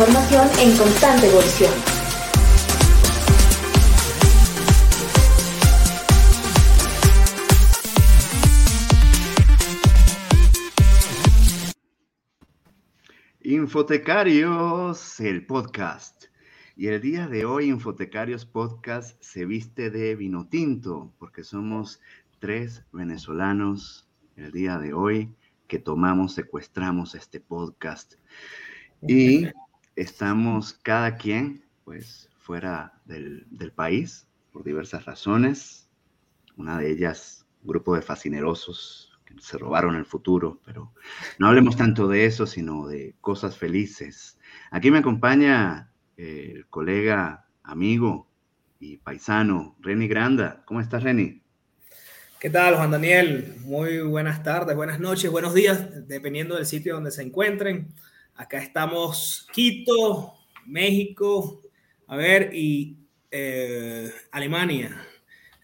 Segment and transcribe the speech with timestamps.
[0.00, 1.72] información en constante evolución.
[13.42, 16.24] Infotecarios, el podcast.
[16.76, 22.00] Y el día de hoy, Infotecarios Podcast se viste de vino tinto, porque somos
[22.38, 25.34] tres venezolanos el día de hoy
[25.68, 28.14] que tomamos, secuestramos este podcast.
[29.06, 29.46] Y
[30.00, 35.88] estamos cada quien, pues, fuera del, del país por diversas razones.
[36.56, 40.92] Una de ellas, un grupo de fascinerosos que se robaron el futuro, pero
[41.38, 44.38] no hablemos tanto de eso, sino de cosas felices.
[44.70, 48.26] Aquí me acompaña eh, el colega, amigo
[48.78, 50.62] y paisano, Reni Granda.
[50.64, 51.42] ¿Cómo estás, Reni?
[52.40, 53.54] ¿Qué tal, Juan Daniel?
[53.60, 57.92] Muy buenas tardes, buenas noches, buenos días, dependiendo del sitio donde se encuentren.
[58.40, 60.32] Acá estamos Quito,
[60.64, 61.60] México,
[62.06, 62.96] a ver, y
[63.30, 65.06] eh, Alemania,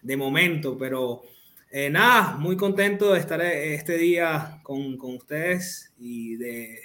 [0.03, 1.23] de momento, pero
[1.71, 6.79] eh, nada, muy contento de estar este día con, con ustedes y de,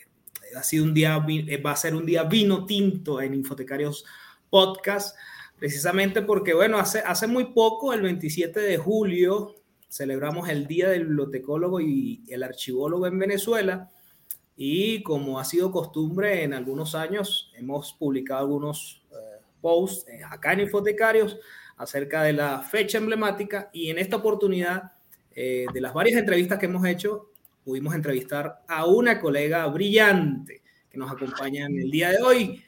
[0.57, 4.07] ha sido un día, va a ser un día vino tinto en Infotecarios
[4.49, 5.15] Podcast,
[5.59, 9.57] precisamente porque, bueno, hace, hace muy poco, el 27 de julio,
[9.91, 13.91] celebramos el Día del Bibliotecólogo y el Archivólogo en Venezuela.
[14.57, 20.53] Y como ha sido costumbre en algunos años, hemos publicado algunos eh, posts eh, acá
[20.53, 21.39] en Infotecarios
[21.77, 24.93] acerca de la fecha emblemática y en esta oportunidad,
[25.35, 27.31] eh, de las varias entrevistas que hemos hecho,
[27.65, 32.63] pudimos entrevistar a una colega brillante que nos acompaña en el día de hoy,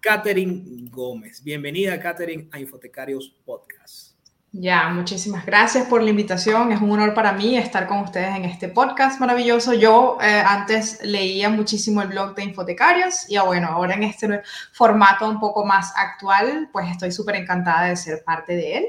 [0.00, 1.42] Catherine Gómez.
[1.44, 4.07] Bienvenida, Catherine, a Infotecarios Podcast.
[4.52, 6.72] Ya, muchísimas gracias por la invitación.
[6.72, 9.74] Es un honor para mí estar con ustedes en este podcast maravilloso.
[9.74, 14.40] Yo eh, antes leía muchísimo el blog de Infotecarios y ah, bueno, ahora en este
[14.72, 18.86] formato un poco más actual, pues estoy súper encantada de ser parte de él.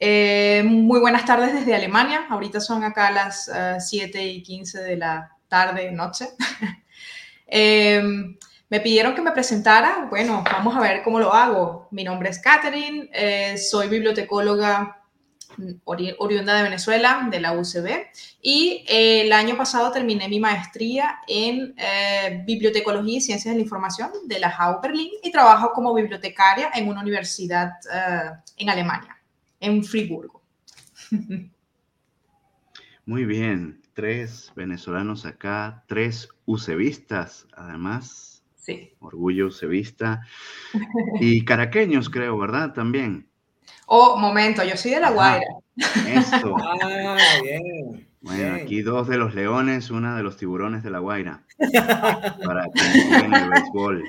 [0.00, 2.26] Eh, muy buenas tardes desde Alemania.
[2.30, 3.50] Ahorita son acá las
[3.86, 6.28] 7 eh, y 15 de la tarde, noche.
[8.70, 11.88] Me pidieron que me presentara, bueno, vamos a ver cómo lo hago.
[11.90, 14.94] Mi nombre es Catherine, eh, soy bibliotecóloga
[15.86, 17.88] oriunda de Venezuela, de la UCB,
[18.42, 23.64] y eh, el año pasado terminé mi maestría en eh, Bibliotecología y Ciencias de la
[23.64, 27.72] Información de la HAU Berlín y trabajo como bibliotecaria en una universidad
[28.58, 29.18] en Alemania,
[29.58, 30.42] en Friburgo.
[33.06, 38.37] Muy bien, tres venezolanos acá, tres UCBistas, además
[39.00, 40.22] Orgullo Sevista.
[41.20, 42.72] Y caraqueños, creo, ¿verdad?
[42.72, 43.26] También.
[43.86, 45.46] Oh, momento, yo soy de La Guaira.
[46.06, 46.56] Esto.
[46.80, 48.08] Ah, bien.
[48.20, 51.44] Bueno, aquí dos de los leones, una de los tiburones de La Guaira.
[52.44, 54.04] Para que en el béisbol.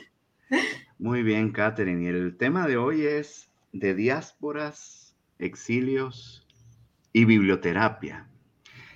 [0.97, 2.03] Muy bien, Catherine.
[2.03, 6.45] Y el tema de hoy es de diásporas, exilios
[7.13, 8.27] y biblioterapia.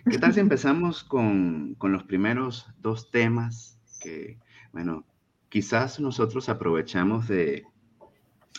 [0.09, 4.38] ¿Qué tal si empezamos con, con los primeros dos temas que,
[4.73, 5.06] bueno,
[5.53, 7.68] quizás nosotros aprovechamos de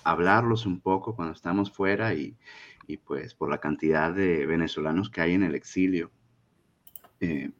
[0.04, 2.36] hablarlos un poco cuando estamos fuera y,
[3.04, 6.12] pues por la cantidad de venezolanos que hay en el exilio.
[7.18, 7.50] Eh,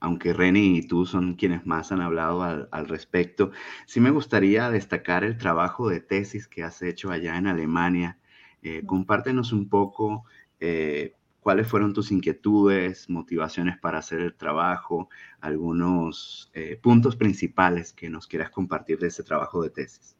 [0.00, 3.52] aunque Reni y tú son quienes más han hablado al, respecto,
[3.86, 8.18] sí me gustaría destacar el trabajo de tesis que has hecho allá en Alemania.
[8.60, 10.24] Eh, compártenos un poco
[10.58, 15.08] eh, cuáles fueron tus inquietudes, motivaciones para hacer el trabajo,
[15.40, 20.16] algunos eh, puntos principales que nos quieras compartir de ese trabajo de tesis.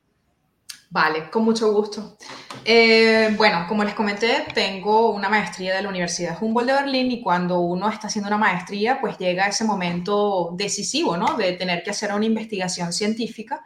[0.91, 2.19] Vale, con mucho gusto.
[2.67, 7.23] Eh, bueno, como les comenté, tengo una maestría de la Universidad Humboldt de Berlín y
[7.23, 11.37] cuando uno está haciendo una maestría, pues llega ese momento decisivo, ¿no?
[11.39, 13.65] De tener que hacer una investigación científica.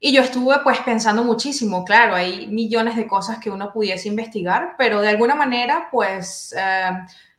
[0.00, 4.76] Y yo estuve pues pensando muchísimo, claro, hay millones de cosas que uno pudiese investigar,
[4.78, 6.90] pero de alguna manera pues eh,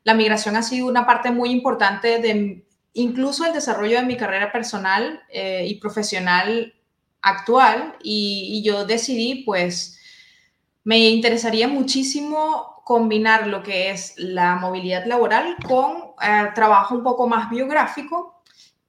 [0.04, 4.52] la migración ha sido una parte muy importante de incluso el desarrollo de mi carrera
[4.52, 6.74] personal eh, y profesional
[7.22, 7.96] actual.
[8.04, 9.98] Y, yo decidí pues
[10.84, 17.28] me interesaría muchísimo combinar lo que es la movilidad laboral con eh, trabajo un poco
[17.28, 18.39] más biográfico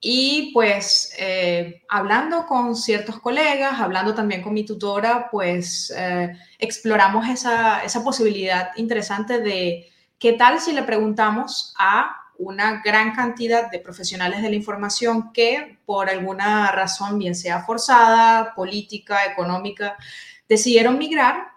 [0.00, 7.28] y pues eh, hablando con ciertos colegas, hablando también con mi tutora, pues eh, exploramos
[7.28, 13.78] esa, esa, posibilidad interesante de qué tal si le preguntamos a una gran cantidad de
[13.78, 19.98] profesionales de la información que por alguna razón, bien sea forzada, política, económica,
[20.48, 21.48] decidieron migrar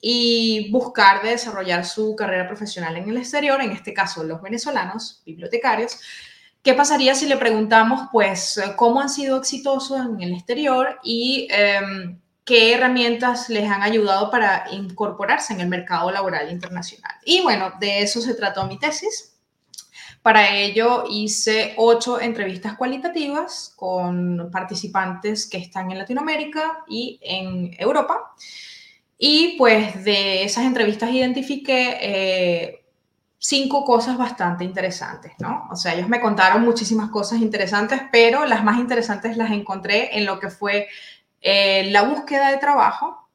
[0.00, 5.98] y buscar desarrollar su carrera profesional en el exterior, en este caso los venezolanos, bibliotecarios,
[6.62, 12.20] ¿Qué pasaría si le preguntamos, pues, cómo han sido exitosos en el exterior y em,
[12.44, 17.14] qué herramientas les han ayudado para incorporarse en el mercado laboral internacional?
[17.24, 19.30] Y bueno, de eso se trató mi tesis.
[20.22, 28.34] Para ello hice ocho entrevistas cualitativas con participantes que están en Latinoamérica y en Europa.
[29.16, 32.79] Y pues de esas entrevistas identifiqué eh,
[33.42, 35.66] cinco cosas bastante interesantes, ¿no?
[35.70, 40.26] O sea, ellos me contaron muchísimas cosas interesantes, pero las más interesantes las encontré en
[40.26, 40.88] lo que fue
[41.40, 43.28] eh, la búsqueda de trabajo,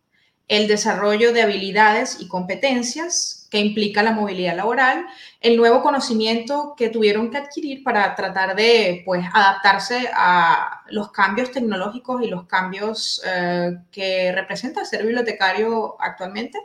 [0.48, 5.08] el desarrollo de habilidades y competencias que implica la movilidad laboral,
[5.42, 11.52] el nuevo conocimiento que tuvieron que adquirir para tratar de pues, adaptarse a los cambios
[11.52, 16.60] tecnológicos y los cambios eh, que representa ser bibliotecario actualmente,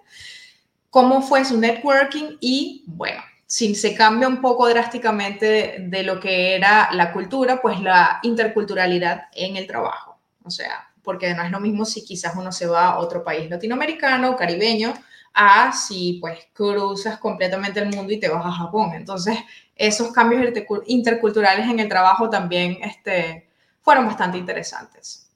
[0.90, 6.54] cómo fue su networking y, bueno, si se cambia un poco drásticamente de, lo que
[6.54, 10.20] era la cultura, pues la interculturalidad en el trabajo.
[10.44, 13.50] O sea, porque no es lo mismo si quizás uno se va a otro país
[13.50, 14.94] latinoamericano, caribeño,
[15.34, 18.92] a si pues cruzas completamente el mundo y te vas a Japón.
[18.94, 19.36] Entonces,
[19.74, 20.52] esos cambios
[20.86, 23.50] interculturales en el trabajo también este,
[23.82, 25.28] fueron bastante interesantes.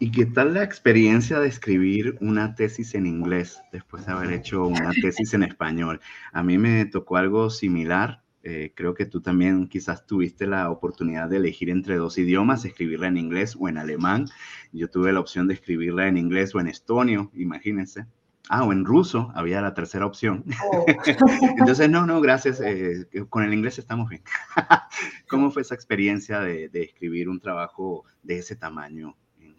[0.00, 4.66] ¿Y qué tal la experiencia de escribir una tesis en inglés después de haber hecho
[4.66, 6.00] una tesis en español?
[6.32, 8.22] A mí me tocó algo similar.
[8.42, 13.06] Eh, creo que tú también quizás tuviste la oportunidad de elegir entre dos idiomas, escribirla
[13.06, 14.26] en inglés o en alemán.
[14.72, 18.06] Yo tuve la opción de escribirla en inglés o en estonio, imagínense.
[18.48, 20.44] Ah, o en ruso, había la tercera opción.
[20.72, 20.84] Oh.
[21.56, 22.60] Entonces, no, no, gracias.
[22.60, 24.22] Eh, con el inglés estamos bien.
[25.28, 29.16] ¿Cómo fue esa experiencia de escribir un trabajo de ese tamaño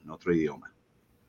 [0.10, 0.72] otro idioma?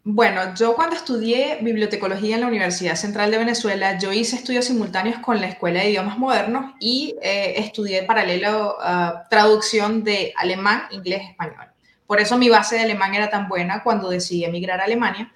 [0.09, 5.19] Bueno, yo cuando estudié bibliotecología en la Universidad Central de Venezuela, yo hice estudios simultáneos
[5.19, 11.23] con la Escuela de Idiomas Modernos y eh, estudié paralelo uh, traducción de alemán, inglés,
[11.31, 11.67] español.
[12.07, 15.33] Por eso mi base de alemán era tan buena cuando decidí emigrar a Alemania.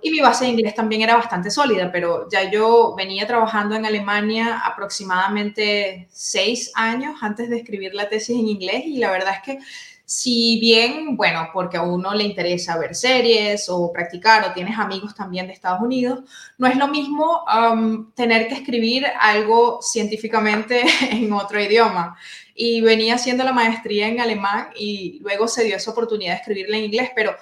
[0.00, 3.84] Y mi base de inglés también era bastante sólida, pero ya yo venía trabajando en
[3.84, 9.42] Alemania aproximadamente seis años antes de escribir la tesis en inglés y la verdad es
[9.42, 9.58] que
[10.08, 15.16] si bien, bueno, porque a uno le interesa ver series o practicar o tienes amigos
[15.16, 16.20] también de Estados Unidos,
[16.58, 22.16] no es lo mismo um, tener que escribir algo científicamente en otro idioma.
[22.54, 26.76] Y venía haciendo la maestría en alemán y luego se dio esa oportunidad de escribirla
[26.76, 27.34] en inglés, pero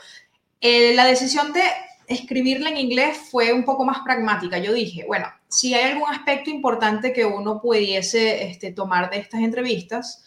[0.58, 1.62] eh, la decisión de
[2.06, 4.56] escribirla en inglés fue un poco más pragmática.
[4.56, 9.42] Yo dije, bueno, si hay algún aspecto importante que uno pudiese este, tomar de estas
[9.42, 10.24] entrevistas,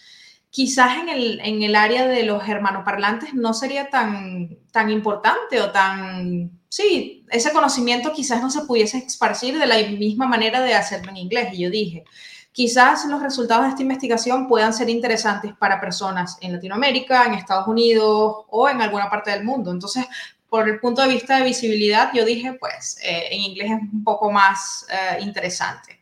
[0.57, 5.69] quizás en el, en el área de los hermanoparlantes no sería tan, tan importante o
[5.71, 6.49] tan...
[6.67, 11.17] Sí, ese conocimiento quizás no se pudiese esparcir de la misma manera de hacerlo en
[11.17, 11.49] inglés.
[11.53, 12.05] Y yo dije,
[12.51, 17.67] quizás los resultados de esta investigación puedan ser interesantes para personas en Latinoamérica, en Estados
[17.67, 19.69] Unidos o en alguna parte del mundo.
[19.69, 20.07] Entonces,
[20.49, 24.03] por el punto de vista de visibilidad, yo dije, pues eh, en inglés es un
[24.03, 25.96] poco más eh, interesante.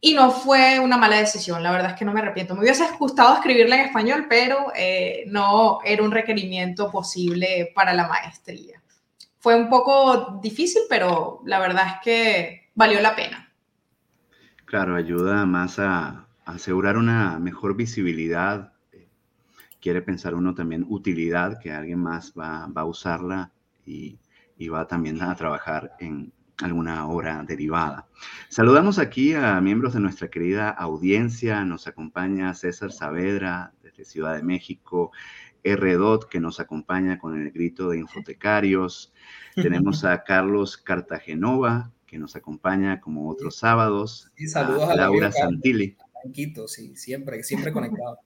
[0.00, 2.54] Y no fue una mala decisión, la verdad es que no me arrepiento.
[2.54, 8.06] Me hubiese gustado escribirla en español, pero eh, no era un requerimiento posible para la
[8.06, 8.80] maestría.
[9.40, 13.52] Fue un poco difícil, pero la verdad es que valió la pena.
[14.66, 18.72] Claro, ayuda más a, asegurar una mejor visibilidad.
[19.80, 23.50] Quiere pensar uno también utilidad, que alguien más va, a usarla
[23.84, 24.18] y,
[24.56, 28.06] y va también a trabajar en, alguna hora derivada.
[28.48, 31.64] Saludamos aquí a miembros de nuestra querida audiencia.
[31.64, 35.12] Nos acompaña César Saavedra desde Ciudad de México,
[35.62, 39.12] R.Dot que nos acompaña con el grito de infotecarios.
[39.54, 44.30] Tenemos a Carlos Cartagenova que nos acompaña como otros sábados.
[44.36, 45.96] Y saludos a, Laura Santilli.
[46.66, 48.18] sí, siempre, siempre conectado.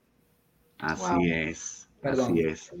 [0.79, 2.71] Así es, así es.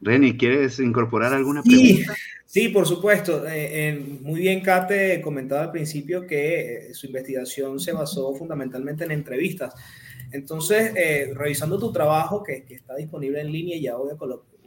[0.00, 2.14] Reni, ¿quieres incorporar alguna pregunta?
[2.48, 3.44] Sí, por supuesto.
[3.46, 9.10] Eh, muy bien, Kate comentaba al principio que eh, su investigación se basó fundamentalmente en
[9.10, 9.74] entrevistas.
[10.32, 14.16] Entonces, eh, revisando tu trabajo, que, está disponible en línea, ya voy a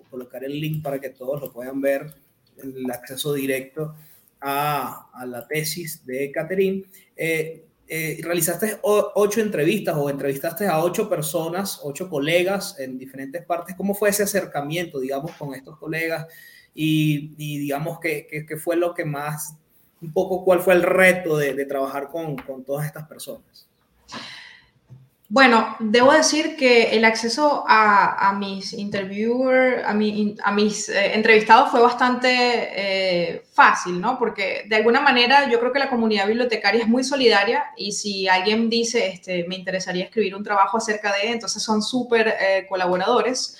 [0.09, 2.13] colocar el link para que todos lo puedan ver,
[2.61, 3.95] el acceso directo
[4.39, 6.83] a, la tesis de Catherine.
[8.21, 13.75] Realizaste ocho entrevistas o entrevistaste a ocho personas, ocho colegas en diferentes partes.
[13.75, 16.27] ¿Cómo fue ese acercamiento, digamos, con estos colegas?
[16.73, 19.55] y, digamos que, que, fue lo que más,
[20.01, 23.67] un poco cuál fue el reto de, de trabajar con, con, todas estas personas.
[25.33, 28.73] Bueno, debo decir que el acceso a, mis
[30.89, 34.19] eh, entrevistados fue bastante eh, fácil, ¿no?
[34.19, 38.27] Porque de alguna manera yo creo que la comunidad bibliotecaria es muy solidaria y si
[38.27, 43.57] alguien dice, este, me interesaría escribir un trabajo acerca de, entonces son súper eh, colaboradores.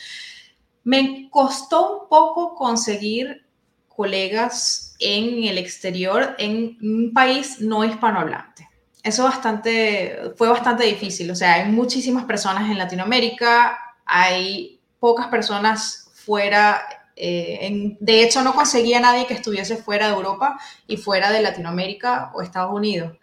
[0.84, 3.46] Me costó un poco conseguir
[3.88, 8.71] colegas en el exterior, en un país no hispanohablante
[9.04, 11.30] eso bastante, fue bastante difícil.
[11.32, 16.82] O sea, hay muchísimas personas en Latinoamérica, hay pocas personas fuera.
[17.16, 22.32] Eh, de hecho, no conseguía nadie que estuviese fuera de Europa y fuera de Latinoamérica
[22.34, 23.18] o Estados Unidos.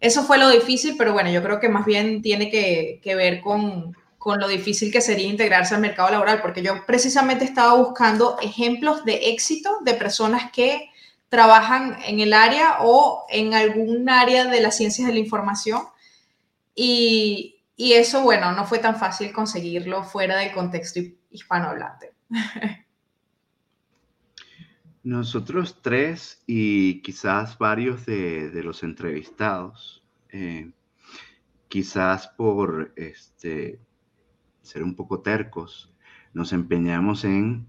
[0.00, 3.40] Eso fue lo difícil, pero bueno, yo creo que más bien tiene que, que ver
[3.40, 8.38] con, con lo difícil que sería integrarse al mercado laboral, porque yo precisamente estaba buscando
[8.42, 10.89] ejemplos de éxito de personas que
[11.30, 15.82] trabajan en el área o en algún área de las ciencias de la información.
[16.74, 22.12] Y, eso, bueno, no fue tan fácil conseguirlo fuera del contexto hispanohablante.
[25.02, 30.70] Nosotros tres y quizás varios de, los entrevistados, eh,
[31.68, 33.80] quizás por este,
[34.60, 35.90] ser un poco tercos,
[36.34, 37.66] nos empeñamos en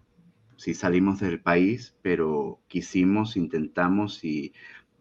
[0.61, 4.53] sí salimos del país, pero quisimos, intentamos y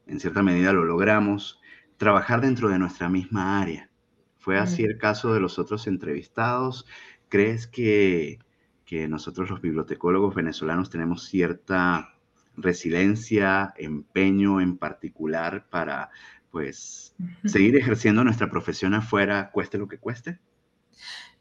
[0.06, 1.60] en cierta medida lo logramos,
[1.98, 3.90] trabajar dentro de nuestra misma área.
[4.38, 6.86] ¿Fue así el caso de los otros entrevistados?
[7.28, 8.38] ¿Crees que,
[8.86, 12.08] que nosotros los bibliotecólogos venezolanos tenemos cierta
[12.56, 16.08] resiliencia, empeño en particular para
[16.50, 17.14] pues
[17.44, 20.38] seguir ejerciendo nuestra profesión afuera, cueste lo que cueste?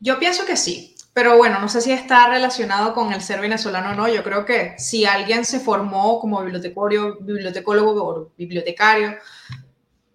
[0.01, 0.93] Yo pienso que sí.
[1.13, 4.07] Pero bueno, no sé si está relacionado con el ser venezolano o no.
[4.07, 9.17] Yo creo que si alguien se formó como bibliotecario, bibliotecólogo o bibliotecario,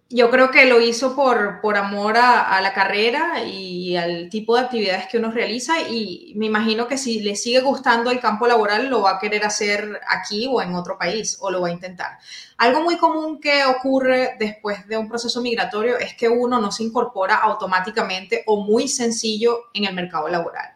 [0.09, 4.61] yo creo que lo hizo por, por amor a, la carrera y al tipo de
[4.61, 8.87] actividades que uno realiza y me imagino que si le sigue gustando el campo laboral
[8.87, 12.19] lo va a querer hacer aquí o en otro país o lo va a intentar.
[12.57, 16.83] Algo muy común que ocurre después de un proceso migratorio es que uno no se
[16.83, 20.74] incorpora automáticamente o muy sencillo en el mercado laboral.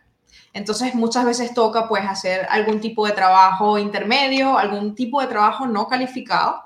[0.53, 5.67] Entonces muchas veces toca pues hacer algún tipo de trabajo intermedio, algún tipo de trabajo
[5.67, 6.63] no calificado.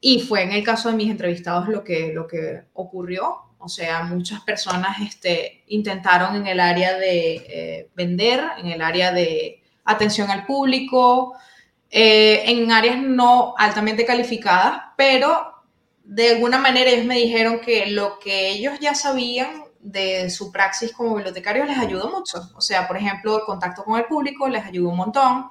[0.00, 3.36] Y fue en el caso de mis entrevistados lo que, lo que ocurrió.
[3.58, 9.12] O sea, muchas personas este, intentaron en el área de eh, vender, en el área
[9.12, 11.34] de atención al público,
[11.90, 15.54] eh, en áreas no altamente calificadas, pero
[16.04, 20.92] de alguna manera ellos me dijeron que lo que ellos ya sabían de su praxis
[20.92, 22.50] como bibliotecario les ayudó mucho.
[22.54, 25.50] O sea, por ejemplo, el contacto con el público les ayudó un montón.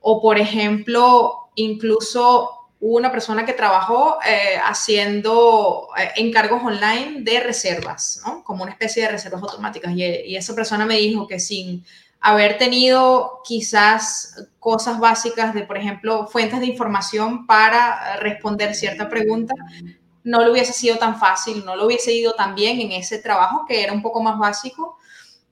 [0.00, 8.22] O, por ejemplo, incluso una persona que trabajó eh, haciendo eh, encargos online de reservas.
[8.44, 9.92] Como una especie de reservas automáticas.
[9.94, 11.84] Y, y, esa persona me dijo que sin
[12.20, 19.54] haber tenido quizás cosas básicas de, por ejemplo, fuentes de información para responder cierta pregunta,
[20.26, 23.64] no lo hubiese sido tan fácil, no lo hubiese ido tan bien en ese trabajo
[23.66, 24.98] que era un poco más básico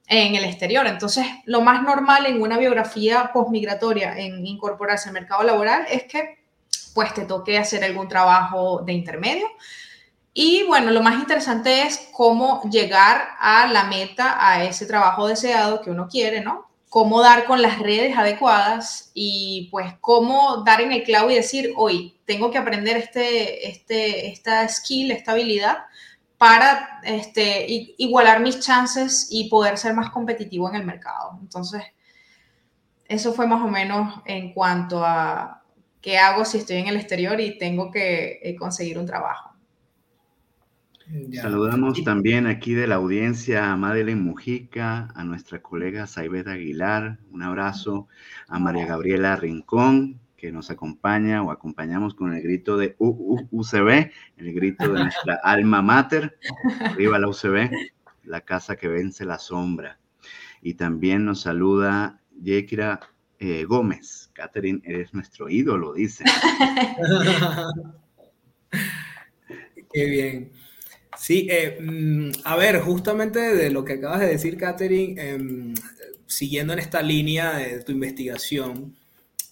[0.09, 0.85] en el exterior.
[0.89, 6.45] Entonces, lo más normal en una biografía postmigratoria en incorporarse al mercado laboral es que
[6.93, 9.47] pues te toque hacer algún trabajo de intermedio.
[10.33, 15.83] Y bueno, lo más interesante es cómo llegar a la meta, a ese trabajo deseado
[15.83, 16.69] que uno quiere, ¿no?
[16.95, 21.73] Cómo dar con las redes adecuadas y pues cómo dar en el clavo y decir,
[21.75, 25.79] hoy tengo que aprender este, este, esta skill, esta habilidad
[26.39, 27.67] para este,
[27.99, 31.37] igualar mis chances y poder ser más competitivo en el mercado.
[31.41, 31.83] Entonces,
[33.09, 35.65] eso fue más o menos en cuanto a
[36.01, 39.54] qué hago si estoy en el exterior y tengo que eh, conseguir un trabajo.
[41.41, 47.43] Saludamos también aquí de la audiencia a Madeleine Mujica, a nuestra colega Saibet Aguilar, un
[47.43, 48.09] abrazo
[48.49, 54.55] a María Gabriela Rincón, que nos acompaña o acompañamos con el grito de UCB, el
[54.55, 56.39] grito de nuestra alma mater,
[56.81, 57.71] arriba la UCB,
[58.25, 59.99] la casa que vence la sombra.
[60.63, 63.01] Y también nos saluda Yekira
[63.39, 64.31] eh, Gómez.
[64.33, 66.25] Catherine, eres nuestro ídolo, dice.
[69.93, 70.64] Qué bien.
[71.17, 75.75] Sí, eh, mm, a ver, justamente de lo que acabas de decir, Catherine, em,
[76.27, 78.97] siguiendo en esta línea de tu investigación,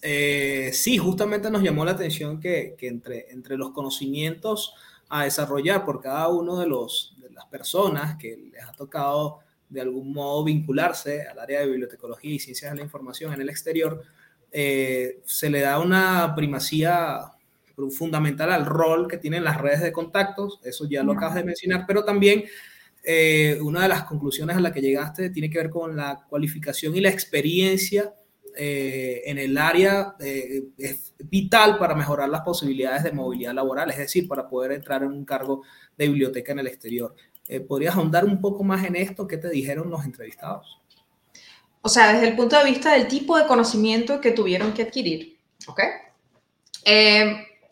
[0.01, 4.73] eh, sí, justamente nos llamó la atención que, entre, entre los conocimientos
[5.09, 9.39] a desarrollar por cada uno de, los, de las personas que les ha tocado
[9.69, 13.49] de algún modo vincularse al área de bibliotecología y ciencias de la información en el
[13.49, 14.03] exterior,
[14.51, 17.32] eh, se le da una primacía
[17.91, 21.85] fundamental al rol que tienen las redes de contactos, eso ya lo acabas de mencionar,
[21.87, 22.43] pero también
[23.05, 26.95] eh, una de las conclusiones a la que llegaste tiene que ver con la cualificación
[26.95, 28.13] y la experiencia
[28.55, 33.97] eh, en el área eh, es vital para mejorar las posibilidades de movilidad laboral, es
[33.97, 35.63] decir, para poder entrar en un cargo
[35.97, 37.13] de biblioteca en el exterior.
[37.67, 39.27] ¿Podrías ahondar un poco más en esto?
[39.27, 40.79] ¿Qué te dijeron los entrevistados?
[41.81, 45.37] O sea, desde el punto de vista del tipo de conocimiento que tuvieron que adquirir,
[45.67, 45.81] ¿ok?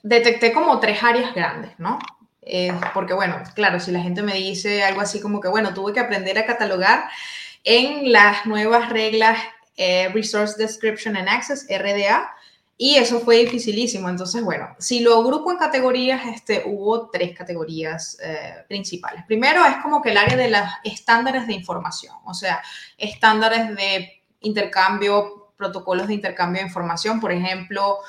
[0.04, 2.00] Detecté como tres áreas grandes, ¿no?
[2.42, 5.94] Eh, porque bueno, claro, si la gente me dice algo así como que, bueno, tuve
[5.94, 7.10] que aprender a catalogar
[7.64, 9.38] en las nuevas reglas
[9.78, 12.34] eh, Resource Description and Access, RDA,
[12.78, 14.10] y eso fue dificilísimo.
[14.10, 19.24] Entonces, bueno, si lo agrupo en categorías, este, hubo tres categorías eh, principales.
[19.28, 22.62] Primero es como que el área de los estándares de información, o sea,
[22.98, 28.00] estándares de intercambio, protocolos de intercambio de información, por ejemplo,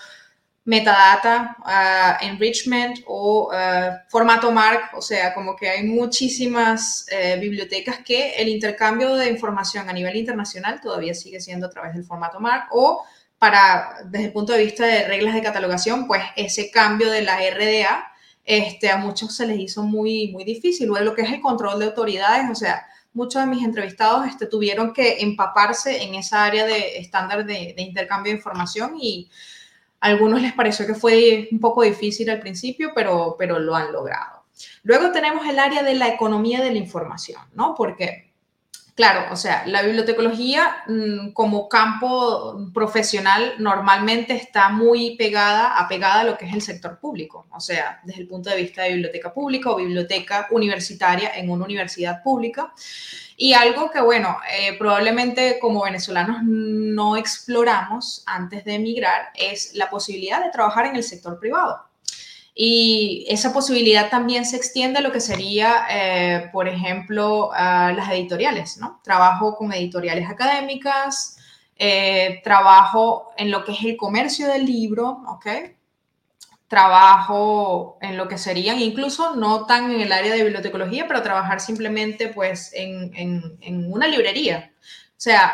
[0.64, 7.98] metadata, uh, enrichment o uh, formato MARC, o sea, como que hay muchísimas eh, bibliotecas
[8.04, 12.38] que el intercambio de información a nivel internacional todavía sigue siendo a través del formato
[12.38, 13.02] MARC o
[13.38, 17.38] para, desde el punto de vista de reglas de catalogación, pues ese cambio de la
[17.38, 18.12] RDA,
[18.44, 20.86] este, a muchos se les hizo muy, muy difícil.
[20.86, 24.46] Luego lo que es el control de autoridades, o sea, muchos de mis entrevistados este,
[24.46, 29.28] tuvieron que empaparse en esa área de estándar de, de intercambio de información y
[30.02, 34.42] algunos les pareció que fue un poco difícil al principio, pero, pero lo han logrado.
[34.82, 37.76] Luego tenemos el área de la economía de la información, ¿no?
[37.76, 38.32] Porque,
[38.96, 46.24] claro, o sea, la bibliotecología mm, como campo profesional normalmente está muy pegada, apegada a
[46.24, 49.32] lo que es el sector público, o sea, desde el punto de vista de biblioteca
[49.32, 52.74] pública o biblioteca universitaria en una universidad pública.
[53.44, 59.90] Y algo que, bueno, eh, probablemente como venezolanos no exploramos antes de emigrar es la
[59.90, 61.82] posibilidad de trabajar en el sector privado.
[62.54, 68.78] Y esa posibilidad también se extiende a lo que sería, eh, por ejemplo, las editoriales,
[68.78, 69.00] ¿no?
[69.02, 71.36] Trabajo con editoriales académicas,
[71.74, 75.46] eh, trabajo en lo que es el comercio del libro, ¿ok?
[76.72, 81.60] Trabajo en lo que serían, incluso no tan en el área de bibliotecología, pero trabajar
[81.60, 84.72] simplemente pues en, en, una librería.
[84.80, 85.52] O sea,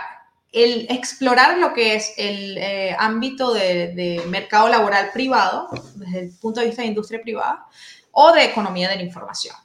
[0.52, 6.38] el explorar lo que es el eh, ámbito de, de, mercado laboral privado, desde el
[6.38, 7.66] punto de vista de industria privada,
[8.12, 9.56] o de economía de la información.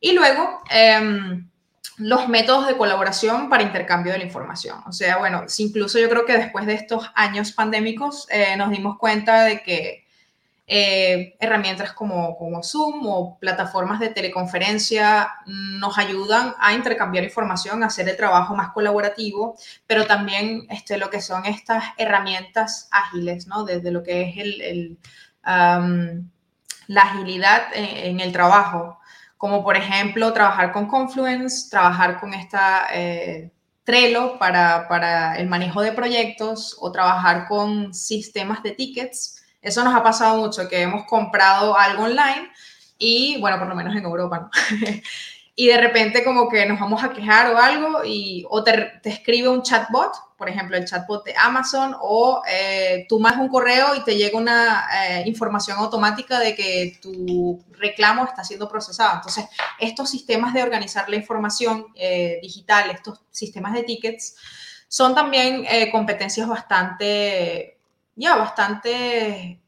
[0.00, 1.48] Y luego, em,
[1.96, 4.82] los métodos de colaboración para intercambio de la información.
[4.86, 8.98] O sea, bueno, incluso yo creo que después de estos años pandémicos eh, nos dimos
[8.98, 9.99] cuenta de que
[10.72, 17.86] eh, herramientas como, como Zoom o plataformas de teleconferencia nos ayudan a intercambiar información, a
[17.86, 19.56] hacer el trabajo más colaborativo,
[19.88, 23.64] pero también este, lo que son estas herramientas ágiles, ¿no?
[23.64, 24.98] Desde lo que es el,
[25.42, 29.00] la agilidad en, el trabajo,
[29.36, 32.86] como por ejemplo trabajar con Confluence, trabajar con esta...
[32.94, 33.50] Eh,
[33.82, 39.94] Trello para, para el manejo de proyectos o trabajar con sistemas de tickets eso nos
[39.94, 42.50] ha pasado mucho, que hemos comprado algo online
[42.98, 44.50] y, bueno, por lo menos en Europa, ¿no?
[45.60, 49.48] y de repente como que nos vamos a quejar o algo y o te, escribe
[49.48, 54.02] un chatbot, por ejemplo, el chatbot de Amazon, o eh, tú mandas un correo y
[54.02, 59.16] te llega una eh, información automática de que tu reclamo está siendo procesado.
[59.16, 59.44] Entonces,
[59.78, 64.36] estos sistemas de organizar la información eh, digital, estos sistemas de tickets,
[64.88, 67.79] son también competencias bastante
[68.20, 69.62] ya bastante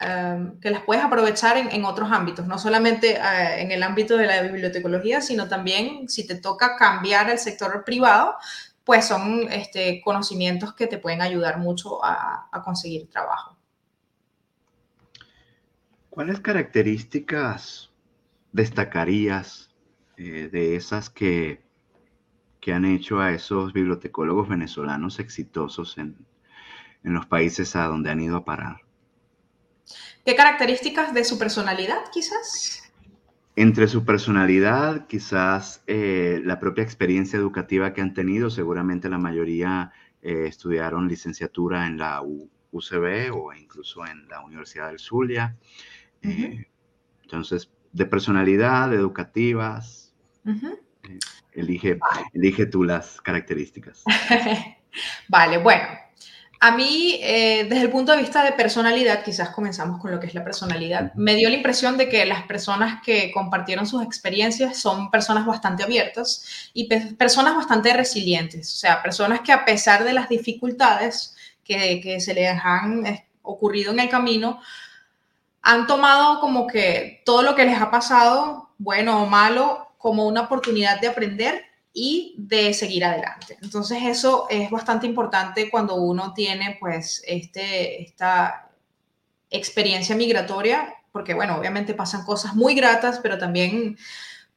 [0.00, 4.26] em, que las puedes aprovechar en, otros ámbitos, no solamente eh, en el ámbito de
[4.26, 8.34] la bibliotecología, sino también si te toca cambiar el sector privado,
[8.84, 13.56] pues son este, conocimientos que te pueden ayudar mucho a, conseguir trabajo.
[16.08, 17.90] ¿Cuáles características
[18.50, 19.70] destacarías
[20.16, 21.62] eh, de esas que,
[22.60, 26.16] que han hecho a esos bibliotecólogos venezolanos exitosos en,
[27.04, 28.82] en los países a donde han ido a parar.
[30.24, 32.92] ¿Qué características de su personalidad quizás?
[33.56, 39.92] Entre su personalidad, quizás eh, la propia experiencia educativa que han tenido, seguramente la mayoría
[40.22, 45.56] eh, estudiaron licenciatura en la UCB o incluso en la Universidad del Zulia.
[46.22, 46.66] Eh,
[47.22, 50.14] entonces, de personalidad, educativas,
[51.52, 51.98] elige,
[52.32, 54.04] elige tú las características.
[55.28, 55.88] vale, bueno,
[56.62, 60.26] a mí, eh, desde el punto de vista de personalidad, quizás comenzamos con lo que
[60.26, 64.76] es la personalidad, me dio la impresión de que las personas que compartieron sus experiencias
[64.76, 70.12] son personas bastante abiertas y personas bastante resilientes, o sea, personas que a pesar de
[70.12, 74.60] las dificultades que, se les han eh, ocurrido en el camino,
[75.62, 80.42] han tomado como que todo lo que les ha pasado, bueno o malo, como una
[80.42, 83.58] oportunidad de aprender y de seguir adelante.
[83.62, 88.70] Entonces eso es bastante importante cuando uno tiene pues este, esta
[89.50, 93.96] experiencia migratoria, porque bueno, obviamente pasan cosas muy gratas, pero también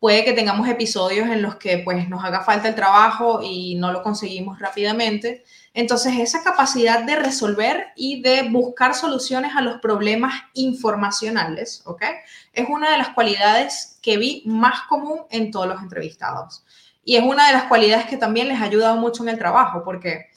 [0.03, 3.93] puede que tengamos episodios en los que pues nos haga falta el trabajo y no
[3.93, 5.45] lo conseguimos rápidamente.
[5.73, 12.03] Entonces, esa capacidad de resolver y de buscar soluciones a los problemas informacionales, ¿ok?
[12.51, 16.65] Es una de las cualidades que vi más común en todos los entrevistados.
[17.03, 19.83] Y es una de las cualidades que también les ha ayudado mucho en el trabajo,
[19.83, 20.27] porque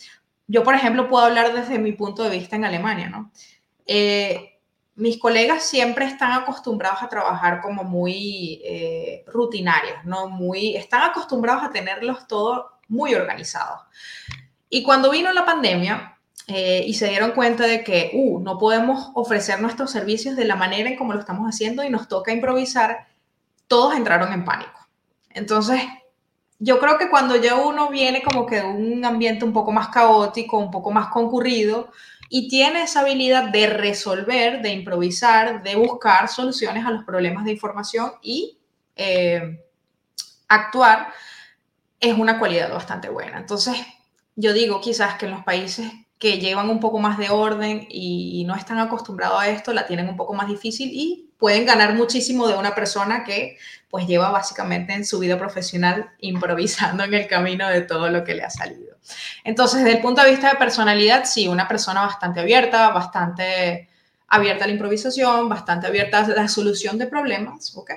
[0.47, 3.31] yo, por ejemplo, puedo hablar desde mi punto de vista en Alemania, ¿no?
[3.87, 4.57] Eh,
[4.97, 10.29] mis colegas siempre están acostumbrados a trabajar como muy eh, rutinarios, ¿no?
[10.29, 13.83] Muy, están acostumbrados a tenerlos todo muy organizados.
[14.71, 19.11] Y cuando vino la pandemia eh, y se dieron cuenta de que, uh, no podemos
[19.15, 23.07] ofrecer nuestros servicios de la manera en como lo estamos haciendo y nos toca improvisar,
[23.67, 24.89] todos entraron en pánico.
[25.31, 25.83] Entonces,
[26.59, 29.89] yo creo que cuando ya uno viene como que de un ambiente un poco más
[29.89, 31.91] caótico, un poco más concurrido,
[32.29, 37.53] y tiene esa habilidad de resolver, de improvisar, de buscar soluciones a los problemas de
[37.53, 38.59] información y
[38.97, 39.63] eh,
[40.49, 41.13] actuar,
[42.01, 43.39] es una cualidad bastante buena.
[43.39, 43.77] Entonces,
[44.35, 48.45] yo digo quizás que en los países que llevan un poco más de orden y,
[48.47, 52.49] no están acostumbrados a esto, la tienen un poco más difícil y pueden ganar muchísimo
[52.49, 53.59] de una persona que
[53.91, 58.35] pues lleva básicamente en su vida profesional improvisando en el camino de todo lo que
[58.35, 58.97] le ha salido.
[59.45, 63.89] Entonces, desde el punto de vista de personalidad, sí, una persona bastante abierta, bastante
[64.29, 67.93] abierta a la improvisación, bastante abierta a la solución de problemas, ¿ok?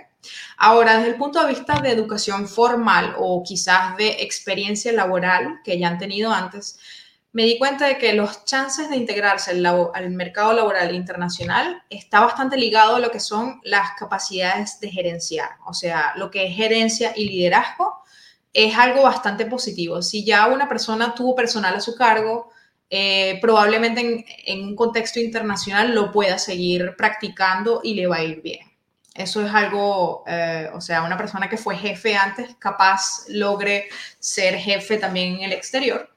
[0.57, 5.79] Ahora, desde el punto de vista de educación formal o quizás de experiencia laboral que
[5.79, 6.79] ya han tenido antes,
[7.31, 12.57] me di cuenta de que los chances de integrarse al, mercado laboral internacional está bastante
[12.57, 17.13] ligado a lo que son las capacidades de gerenciar, o sea, lo que es gerencia
[17.15, 17.99] y liderazgo
[18.51, 20.01] es algo bastante positivo.
[20.01, 22.49] Si ya una persona tuvo personal a su cargo,
[22.89, 28.41] eh, probablemente en, un contexto internacional lo pueda seguir practicando y le va a ir
[28.41, 28.67] bien.
[29.13, 33.87] Eso es algo, eh, o sea, una persona que fue jefe antes, capaz logre
[34.17, 36.09] ser jefe también en el exterior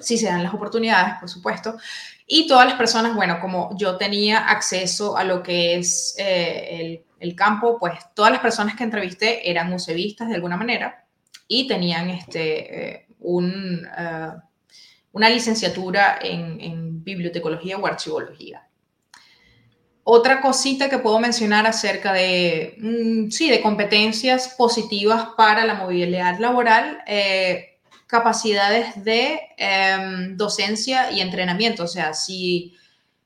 [0.00, 1.76] si se dan las oportunidades, por supuesto.
[2.26, 7.36] Y todas las personas, bueno, como yo tenía acceso a lo que es eh, el,
[7.36, 11.06] campo, pues todas las personas que entrevisté eran musevistas de alguna manera
[11.46, 14.30] y tenían este, eh, un, eh,
[15.12, 18.66] una licenciatura en, en, bibliotecología o archivología.
[20.02, 26.38] Otra cosita que puedo mencionar acerca de, mm, sí, de competencias positivas para la movilidad
[26.40, 26.98] laboral,
[28.06, 31.84] capacidades de em, docencia y entrenamiento.
[31.84, 32.76] O sea, si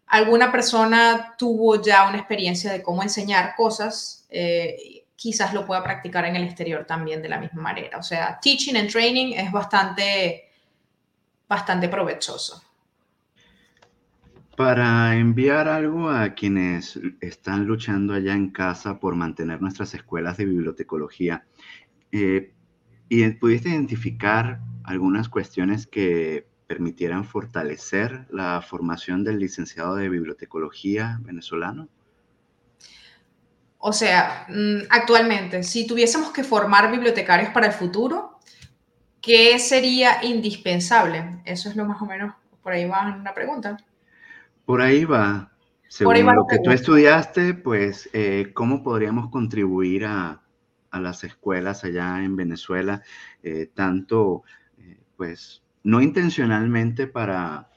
[0.07, 6.25] alguna persona tuvo ya una experiencia de cómo enseñar cosas, eh, quizás lo pueda practicar
[6.25, 7.99] en el exterior también de la misma manera.
[7.99, 10.49] O sea, teaching and training es bastante,
[11.47, 12.63] bastante provechoso.
[14.57, 20.45] Para enviar algo a quienes están luchando allá en casa por mantener nuestras escuelas de
[20.45, 21.45] bibliotecología,
[22.13, 22.53] eh,
[23.13, 31.89] ¿Y pudiste identificar algunas cuestiones que permitieran fortalecer la formación del licenciado de bibliotecología venezolano?
[33.79, 38.39] O sea, mm, actualmente, si tuviésemos que formar bibliotecarios para el futuro,
[39.21, 41.41] ¿qué sería indispensable?
[41.45, 43.77] Eso es lo más o menos, por ahí va una pregunta.
[44.65, 45.51] Por ahí va.
[45.89, 50.41] Según lo que tú estudiaste, pues, eh, ¿cómo podríamos contribuir a,
[50.91, 53.03] a las escuelas allá en Venezuela,
[53.43, 54.43] eh, tanto,
[54.79, 57.71] eh, pues, no intencionalmente para,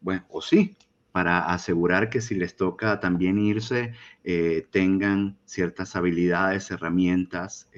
[0.00, 0.76] bueno, o sí,
[1.12, 7.68] para asegurar que si les toca también irse, eh, tengan ciertas habilidades, herramientas,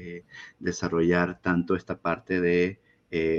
[0.58, 2.80] desarrollar tanto esta parte de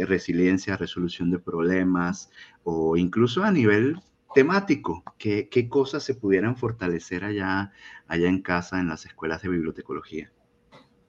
[0.05, 2.31] resiliencia, resolución de problemas
[2.63, 3.99] o incluso a nivel
[4.33, 7.71] temático, ¿qué, qué cosas se pudieran fortalecer allá,
[8.07, 10.31] allá en casa en las escuelas de bibliotecología?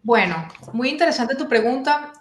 [0.05, 2.12] Bueno, muy interesante tu pregunta.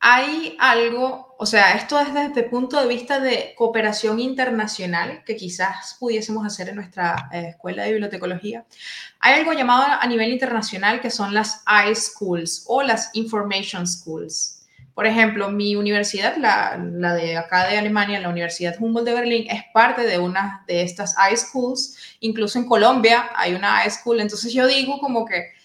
[0.00, 5.36] hay algo, o sea, esto es desde el punto de vista de cooperación internacional que
[5.36, 8.64] quizás pudiésemos hacer en nuestra eh, escuela de bibliotecología.
[9.20, 14.64] Hay algo llamado a nivel internacional que son las iSchools o las Information Schools.
[14.94, 19.46] Por ejemplo, mi universidad, la, la, de acá de Alemania, la Universidad Humboldt de Berlín,
[19.50, 22.16] es parte de una de estas iSchools.
[22.20, 24.20] Incluso en Colombia hay una iSchool.
[24.20, 25.55] Entonces yo digo como que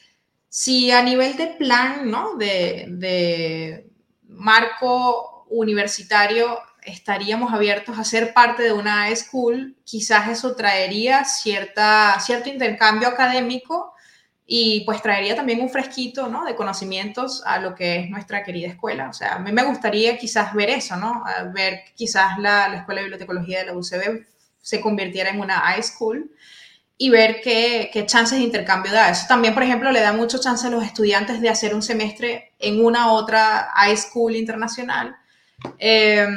[0.51, 2.35] si a nivel de plan, ¿no?
[2.35, 3.87] De,
[4.27, 12.49] marco universitario estaríamos abiertos a ser parte de una school, quizás eso traería cierta, cierto
[12.49, 13.93] intercambio académico
[14.45, 16.43] y pues traería también un fresquito, ¿no?
[16.43, 19.07] De conocimientos a lo que es nuestra querida escuela.
[19.09, 21.23] O sea, a mí me gustaría quizás ver eso, ¿no?
[21.53, 24.25] ver quizás la, la Escuela de Bibliotecología de la UCB
[24.61, 26.29] se convirtiera en una high school
[27.01, 29.09] y ver qué, qué, chances de intercambio da.
[29.09, 32.53] Eso también, por ejemplo, le da mucho chance a los estudiantes de hacer un semestre
[32.59, 35.15] en una otra high school internacional.
[35.79, 36.27] Eh,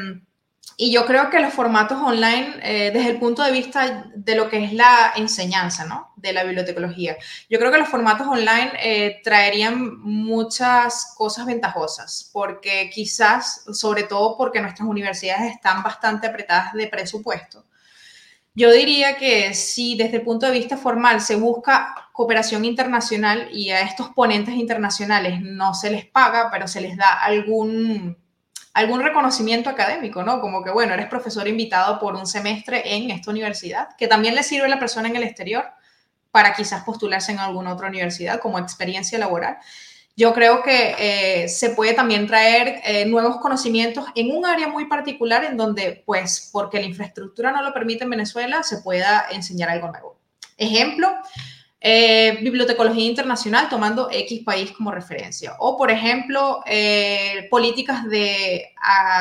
[0.78, 4.48] y yo creo que los formatos online, eh, desde el punto de vista de lo
[4.48, 6.14] que es la enseñanza, ¿no?
[6.16, 7.18] De la bibliotecología,
[7.50, 14.38] yo creo que los formatos online eh, traerían muchas cosas ventajosas, porque quizás, sobre todo
[14.38, 17.66] porque nuestras universidades están bastante apretadas de presupuesto.
[18.56, 23.70] Yo diría que si desde el punto de vista formal se busca cooperación internacional y
[23.70, 28.16] a estos ponentes internacionales no se les paga, pero se les da algún
[28.74, 30.40] algún reconocimiento académico, ¿no?
[30.40, 34.42] Como que, bueno, eres profesor invitado por un semestre en esta universidad, que también le
[34.42, 35.64] sirve a la persona en el exterior
[36.32, 39.58] para quizás postularse en alguna otra universidad como experiencia laboral.
[40.16, 44.86] Yo creo que eh, se puede también traer eh, nuevos conocimientos en un área muy
[44.86, 49.70] particular en donde, pues, porque la infraestructura no lo permite en Venezuela, se pueda enseñar
[49.70, 50.16] algo nuevo.
[50.56, 51.12] Ejemplo,
[51.80, 55.56] eh, bibliotecología internacional tomando X país como referencia.
[55.58, 58.72] O, por ejemplo, eh, políticas de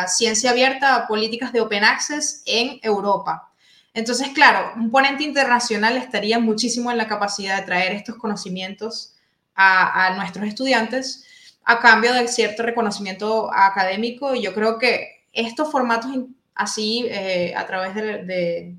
[0.08, 3.52] ciencia abierta, políticas de open access en Europa.
[3.96, 9.13] Entonces, claro, un ponente internacional estaría muchísimo en la capacidad de traer estos conocimientos
[9.56, 11.26] a, nuestros estudiantes
[11.64, 14.36] a cambio de cierto reconocimiento académico.
[14.36, 16.12] Y yo creo que estos formatos
[16.56, 18.76] así, eh, a través de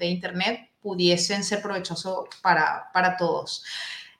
[0.00, 3.64] Internet, pudiesen ser provechosos para, para todos.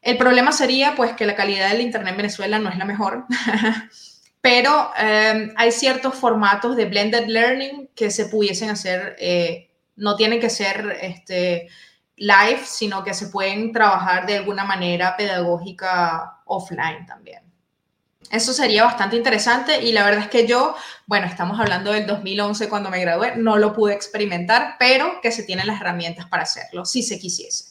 [0.02, 3.26] El problema sería pues que la calidad del Internet en Venezuela no es la mejor,
[4.40, 10.40] pero em, hay ciertos formatos de blended learning que se pudiesen hacer, eh, no tienen
[10.40, 11.68] que ser este,
[12.20, 17.42] live, sino que se pueden trabajar de alguna manera pedagógica offline también.
[18.30, 22.68] Eso sería bastante interesante y la verdad es que yo, bueno, estamos hablando del 2011
[22.68, 26.84] cuando me gradué, no lo pude experimentar, pero que se tienen las herramientas para hacerlo,
[26.84, 27.70] si se quisiese.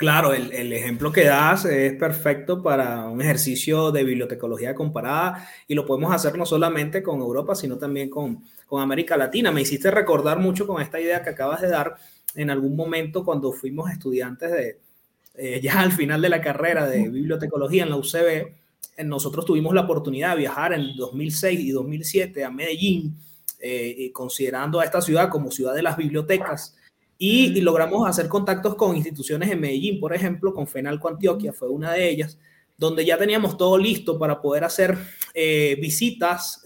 [0.00, 5.84] Claro, el, ejemplo que das es perfecto para un ejercicio de bibliotecología comparada y lo
[5.84, 9.52] podemos hacer no solamente con Europa, sino también con, con América Latina.
[9.52, 11.96] Me hiciste recordar mucho con esta idea que acabas de dar
[12.34, 14.78] en algún momento cuando fuimos estudiantes de,
[15.34, 18.54] eh, ya al final de la carrera de bibliotecología en la UCB,
[18.96, 23.16] eh, nosotros tuvimos la oportunidad de viajar en 2006 y 2007 a Medellín,
[23.60, 26.76] eh, considerando a esta ciudad como ciudad de las bibliotecas.
[27.16, 31.92] Y, logramos hacer contactos con instituciones en Medellín, por ejemplo, con FENALCO Antioquia, fue una
[31.92, 32.38] de ellas,
[32.78, 34.96] donde ya teníamos todo listo para poder hacer
[35.34, 36.64] visitas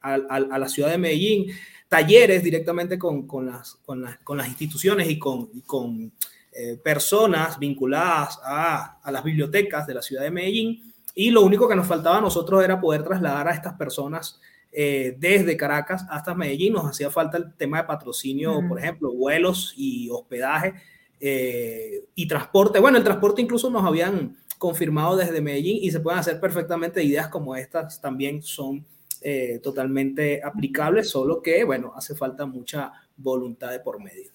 [0.00, 1.46] a, la ciudad de Medellín,
[1.88, 6.12] talleres directamente con, con, las, con, las, con las, instituciones y con, y con
[6.52, 11.68] eh, personas vinculadas a, a, las bibliotecas de la ciudad de Medellín y lo único
[11.68, 14.40] que nos faltaba a nosotros era poder trasladar a estas personas
[14.72, 16.72] eh, desde Caracas hasta Medellín.
[16.72, 20.74] Nos hacía falta el tema de patrocinio, por ejemplo, vuelos y hospedaje
[21.20, 22.80] eh, y transporte.
[22.80, 27.28] Bueno, el transporte incluso nos habían confirmado desde Medellín y se pueden hacer perfectamente ideas
[27.28, 28.84] como estas también son
[29.62, 34.34] totalmente aplicables, solo que, bueno, hace falta mucha voluntad de por medio.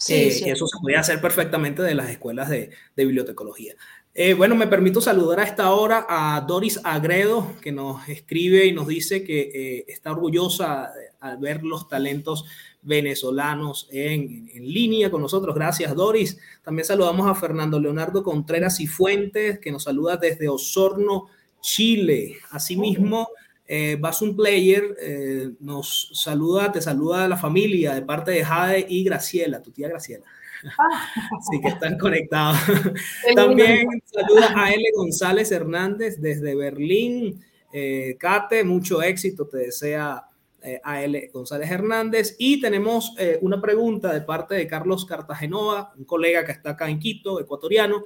[0.00, 3.74] Sí, eh, Eso se puede hacer perfectamente de las escuelas de, bibliotecología.
[4.14, 8.72] Eh, bueno, me permito saludar a esta hora a Doris Agredo, que nos escribe y
[8.72, 12.46] nos dice que eh, está orgullosa al ver los talentos
[12.80, 15.54] venezolanos en, en, línea con nosotros.
[15.54, 16.38] Gracias, Doris.
[16.62, 21.26] También saludamos a Fernando Leonardo Contreras y Fuentes, que nos saluda desde Osorno,
[21.60, 22.38] Chile.
[22.50, 23.28] Asimismo,
[23.72, 28.84] eh, Basum Player eh, nos saluda, te saluda a la familia de parte de Jade
[28.88, 30.24] y Graciela, tu tía Graciela.
[31.38, 32.58] Así que están conectados.
[33.36, 34.84] También saluda a L.
[34.96, 37.40] González Hernández desde Berlín.
[37.72, 40.24] Eh, Kate, mucho éxito, te desea
[40.62, 41.30] eh, a L.
[41.32, 42.34] González Hernández.
[42.40, 46.98] Y tenemos una pregunta de parte de Carlos Cartagenova, un colega que está acá en
[46.98, 48.02] Quito, ecuatoriano,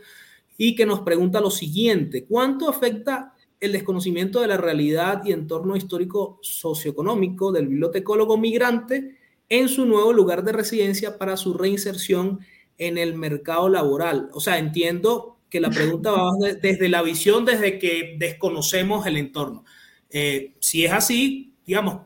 [0.58, 3.33] y que nos pregunta lo siguiente, ¿cuánto afecta
[3.64, 10.12] el desconocimiento de la realidad y entorno histórico socioeconómico del bibliotecólogo migrante en su nuevo
[10.12, 12.40] lugar de residencia para su reinserción
[12.78, 14.30] en el mercado laboral.
[14.32, 19.64] O sea, entiendo que la pregunta va desde la visión, desde que desconocemos el entorno.
[20.10, 22.00] Eh, si es así, digamos,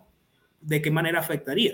[0.60, 1.72] ¿de qué manera afectaría?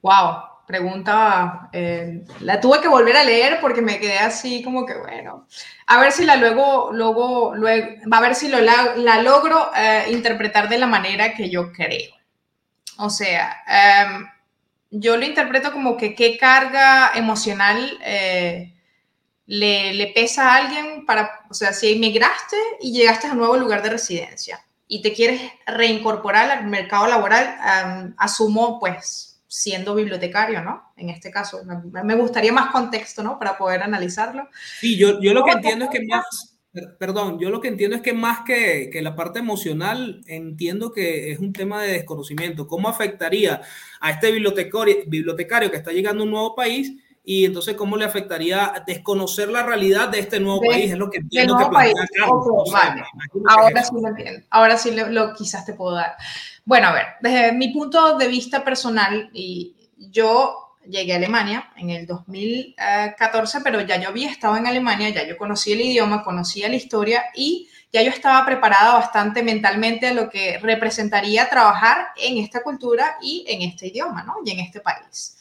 [0.00, 4.96] Wow, pregunta, eh, la tuve que volver a leer porque me quedé así como que,
[4.96, 5.46] bueno,
[5.86, 10.68] a ver si la luego, luego, luego a ver si lo, la, logro eh, interpretar
[10.68, 12.12] de la manera que yo creo.
[12.98, 14.26] O sea, em,
[14.90, 18.74] yo lo interpreto como que qué carga emocional eh,
[19.46, 23.56] le, le, pesa a alguien para, o sea, si emigraste y llegaste a un nuevo
[23.56, 30.94] lugar de residencia y te quieres reincorporar al mercado laboral, asumo pues siendo bibliotecario, ¿no?
[30.96, 33.38] En este caso, me, gustaría más contexto, ¿no?
[33.38, 34.48] Para poder analizarlo.
[34.80, 36.56] Sí, yo, yo lo que entiendo es que más,
[36.98, 41.30] Perdón, yo lo que entiendo es que más que, que, la parte emocional, entiendo que
[41.30, 42.66] es un tema de desconocimiento.
[42.66, 43.60] ¿Cómo afectaría
[44.00, 46.90] a este bibliotecario, bibliotecario que está llegando a un nuevo país?
[47.24, 50.90] Y entonces, ¿cómo le afectaría desconocer la realidad de este nuevo país?
[50.90, 52.04] Es lo que entiendo que plantea
[53.48, 54.46] Ahora sí lo entiendo.
[54.50, 56.16] Ahora sí lo, lo, quizás te puedo dar.
[56.64, 61.90] Bueno, a ver, desde mi punto de vista personal, y yo llegué a Alemania en
[61.90, 66.68] el 2014, pero ya yo había estado en Alemania, ya yo conocía el idioma, conocía
[66.68, 72.38] la historia y ya yo estaba preparada bastante mentalmente a lo que representaría trabajar en
[72.38, 74.36] esta cultura y en este idioma, ¿no?
[74.44, 75.36] Y en este país.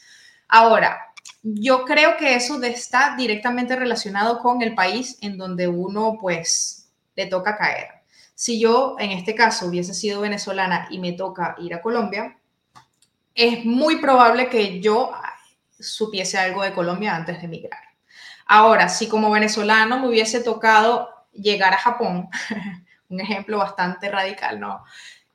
[0.47, 1.10] Ahora,
[1.43, 7.25] yo creo que eso está directamente relacionado con el país en donde uno, pues, le
[7.25, 7.87] toca caer.
[8.35, 12.37] Si yo, en este caso, hubiese sido venezolana y me toca ir a Colombia,
[13.33, 15.11] es muy probable que yo
[15.79, 17.81] supiese algo de Colombia antes de emigrar.
[18.45, 22.29] Ahora, si como venezolano me hubiese tocado llegar a Japón,
[23.09, 24.83] un ejemplo bastante radical, ¿no?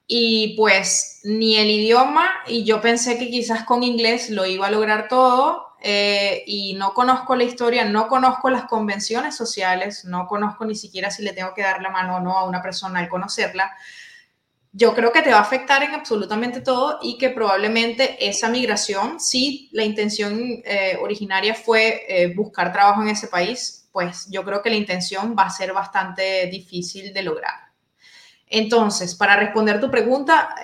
[0.06, 4.70] Y pues ni el idioma, y yo pensé que quizás con inglés lo iba a
[4.70, 10.64] lograr todo, eh, y no conozco la historia, no conozco las convenciones sociales, no conozco
[10.64, 13.08] ni siquiera si le tengo que dar la mano o no a una persona al
[13.08, 13.70] conocerla
[14.72, 19.20] yo creo que te va a afectar en absolutamente todo y que probablemente esa migración,
[19.20, 24.62] si la intención eh, originaria fue eh, buscar trabajo en ese país, pues yo creo
[24.62, 27.54] que la intención va a ser bastante difícil de lograr.
[28.48, 30.56] Entonces, para responder tu pregunta,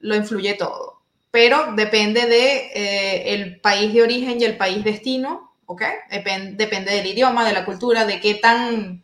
[0.00, 0.97] lo influye todo,
[1.30, 5.82] pero depende de el país de origen y el país destino, ¿ok?
[6.52, 9.02] depende del idioma, de la cultura, de qué tan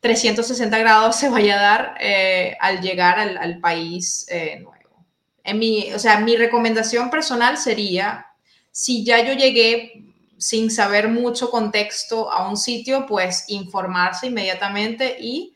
[0.00, 5.04] 360 grados se vaya a dar eh, al llegar al, país eh, nuevo.
[5.44, 8.26] En mi, o sea, mi recomendación personal sería,
[8.70, 10.04] si ya yo llegué
[10.38, 15.54] sin saber mucho contexto a un sitio, pues informarse inmediatamente y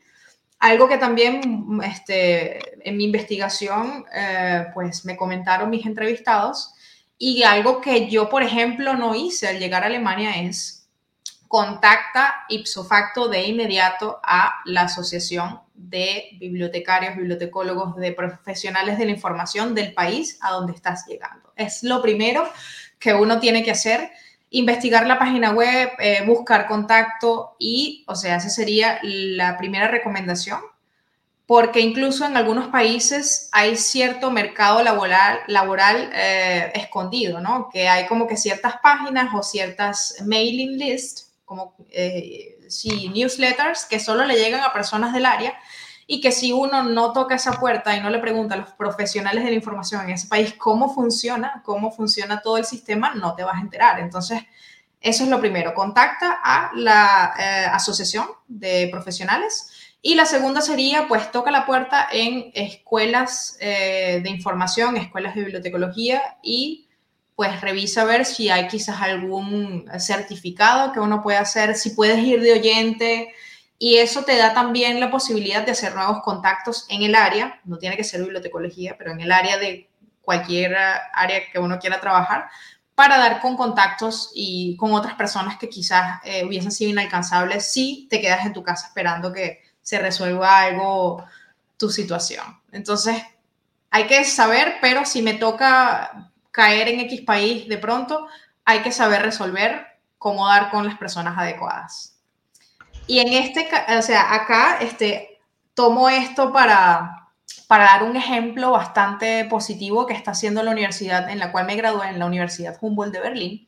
[0.59, 6.73] algo que también este, en mi investigación, eh, pues me comentaron mis entrevistados
[7.17, 10.89] y algo que yo, por ejemplo, no hice al llegar a Alemania es
[11.47, 19.11] contacta ipso facto de inmediato a la Asociación de Bibliotecarios, Bibliotecólogos, de Profesionales de la
[19.11, 21.53] Información del país a donde estás llegando.
[21.55, 22.49] Es lo primero
[22.99, 24.11] que uno tiene que hacer,
[24.55, 30.61] investigar la página web, eh, buscar contacto y, o sea, esa sería la primera recomendación,
[31.45, 37.69] porque incluso en algunos países hay cierto mercado laboral, eh, escondido, ¿no?
[37.69, 42.57] Que hay como que ciertas páginas o ciertas mailing lists como eh,
[43.13, 45.53] newsletters que solo le llegan a personas del área
[46.07, 49.43] y que si uno no toca esa puerta y no le pregunta a los profesionales
[49.43, 53.43] de la información en ese país cómo funciona, cómo funciona todo el sistema, no te
[53.43, 53.99] vas a enterar.
[53.99, 54.41] Entonces,
[55.01, 59.71] eso es lo primero, contacta a la eh, asociación de profesionales.
[60.01, 65.41] Y la segunda sería, pues, toca la puerta en escuelas eh, de información, escuelas de
[65.41, 66.87] bibliotecología y
[67.35, 72.19] pues revisa a ver si hay quizás algún certificado que uno puede hacer, si puedes
[72.19, 73.33] ir de oyente
[73.77, 77.77] y eso te da también la posibilidad de hacer nuevos contactos en el área, no
[77.77, 79.89] tiene que ser bibliotecología, pero en el área de
[80.21, 80.75] cualquier
[81.13, 82.49] área que uno quiera trabajar,
[82.95, 88.07] para dar con contactos y con otras personas que quizás eh, hubiesen sido inalcanzables si
[88.09, 91.25] te quedas en tu casa esperando que se resuelva algo
[91.77, 92.45] tu situación.
[92.71, 93.21] Entonces,
[93.91, 98.27] hay que saber, pero si me toca caer en X país de pronto,
[98.63, 99.85] hay que saber resolver
[100.17, 102.14] cómo dar con las personas adecuadas.
[103.07, 105.39] Y en este, o sea, acá este,
[105.73, 107.29] tomo esto para,
[107.67, 111.75] para dar un ejemplo bastante positivo que está haciendo la universidad en la cual me
[111.75, 113.67] gradué, en la Universidad Humboldt de Berlín.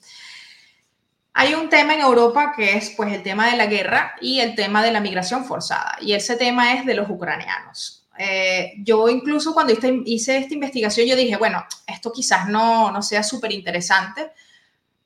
[1.34, 4.56] Hay un tema en Europa que es pues el tema de la guerra y el
[4.56, 5.97] tema de la migración forzada.
[6.02, 8.08] Y ese tema es de los ucranianos.
[8.17, 9.73] Eh, yo incluso cuando
[10.06, 14.32] hice esta investigación, yo dije, bueno, esto quizás no, no sea súper interesante,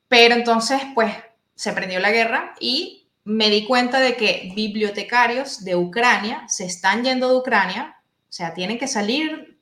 [0.08, 1.14] pero entonces pues
[1.54, 7.04] se prendió la guerra y me di cuenta de que bibliotecarios de Ucrania se están
[7.04, 7.98] yendo de Ucrania,
[8.30, 9.60] o sea, tienen que salir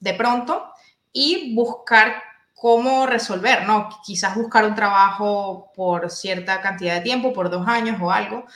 [0.00, 0.70] de pronto
[1.12, 2.22] y buscar
[2.54, 3.88] cómo resolver, ¿no?
[4.04, 8.46] Quizás buscar un trabajo por cierta cantidad de tiempo, por dos años o algo,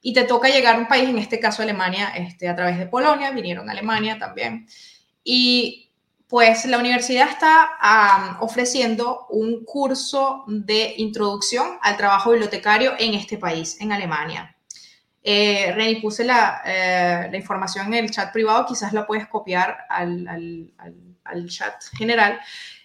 [0.00, 2.86] y te toca llegar a un país, en este caso Alemania, este, a través de
[2.86, 4.66] Polonia, vinieron a Alemania también.
[5.22, 5.91] Y
[6.32, 13.78] pues la universidad está ofreciendo un curso de introducción al trabajo bibliotecario en este país,
[13.82, 14.56] en Alemania.
[15.22, 20.72] Eh, puse la, eh, la, información en el chat privado, quizás la puedes copiar al,
[21.48, 22.40] chat general.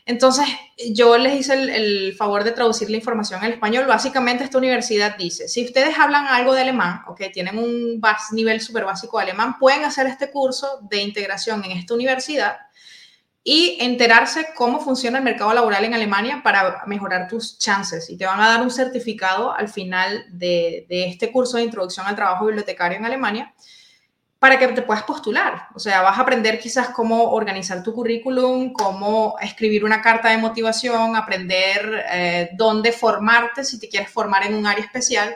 [0.05, 0.45] Entonces,
[0.91, 3.85] yo les hice el, favor de traducir la información al español.
[3.87, 8.01] Básicamente, esta universidad dice, si ustedes hablan algo de alemán, o tienen un
[8.33, 12.66] nivel súper básico de alemán, pueden hacer este curso de integración en esta universidad
[13.49, 18.09] y enterarse cómo funciona el mercado laboral en Alemania para mejorar tus chances.
[18.09, 22.17] Y te van a dar un certificado al final de, este curso de introducción al
[22.17, 23.53] trabajo bibliotecario en Alemania
[24.37, 25.69] para que te puedas postular.
[25.73, 30.39] O sea, vas a aprender quizás cómo organizar tu currículum, cómo escribir una carta de
[30.39, 35.33] motivación, aprender eh, dónde formarte si te quieres formar en un área especial.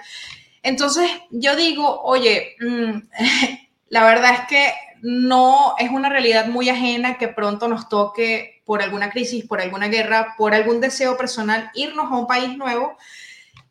[0.61, 2.91] Entonces, yo digo, oye, mm,
[3.87, 8.81] la verdad es que no es una realidad muy ajena que pronto nos toque por
[8.81, 12.97] alguna crisis, por alguna guerra, por algún deseo personal irnos a un país nuevo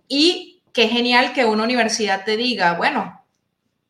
[0.09, 3.23] y qué genial que una universidad te diga, bueno,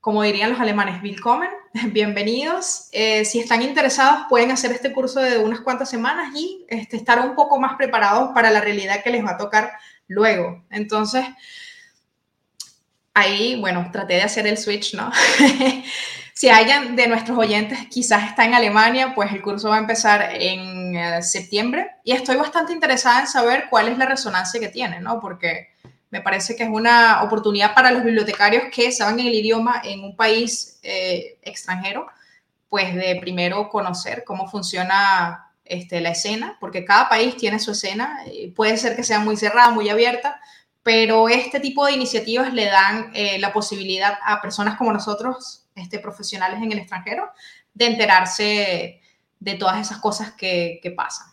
[0.00, 1.50] como dirían los alemanes, willkommen,
[1.92, 2.88] bienvenidos.
[2.92, 7.20] Eh, si están interesados, pueden hacer este curso de unas cuantas semanas y este, estar
[7.20, 9.72] un poco más preparados para la realidad que les va a tocar
[10.08, 10.64] luego.
[10.70, 11.26] Entonces,
[13.14, 15.10] ahí, bueno, traté de hacer el switch, ¿no?
[16.40, 20.30] Si alguien de nuestros oyentes quizás está en Alemania, pues el curso va a empezar
[20.32, 25.00] en eh, septiembre y estoy bastante interesada en saber cuál es la resonancia que tiene,
[25.00, 25.20] ¿no?
[25.20, 25.68] Porque
[26.08, 30.16] me parece que es una oportunidad para los bibliotecarios que saben el idioma en un
[30.16, 32.06] país eh, extranjero,
[32.70, 38.18] pues de primero conocer cómo funciona este, la escena, porque cada país tiene su escena,
[38.56, 40.40] puede ser que sea muy cerrada, muy abierta,
[40.82, 45.98] pero este tipo de iniciativas le dan eh, la posibilidad a personas como nosotros este,
[45.98, 47.30] profesionales en el extranjero,
[47.74, 49.00] de enterarse
[49.40, 51.28] de todas esas cosas que, pasan.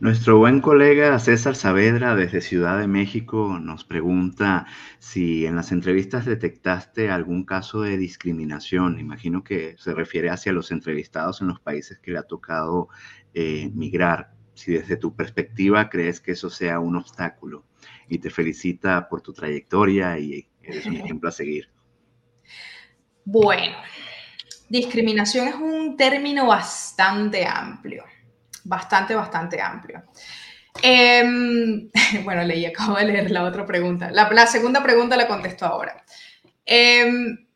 [0.00, 4.66] Nuestro buen colega César Saavedra desde Ciudad de México nos pregunta
[5.00, 9.00] si en las entrevistas detectaste algún caso de discriminación.
[9.00, 12.88] Imagino que se refiere hacia los entrevistados en los países que le ha tocado
[13.34, 14.34] eh, migrar.
[14.54, 17.64] Si desde tu perspectiva crees que eso sea un obstáculo
[18.08, 21.70] y te felicita por tu trayectoria y eres un ejemplo a seguir.
[23.30, 23.76] Bueno,
[24.70, 28.02] discriminación es un término bastante amplio,
[28.64, 30.02] bastante, bastante amplio.
[30.80, 31.90] Em,
[32.24, 34.10] bueno, leí, acabo de leer la otra pregunta.
[34.10, 36.02] La, segunda pregunta la contesto ahora.
[36.64, 37.46] Em,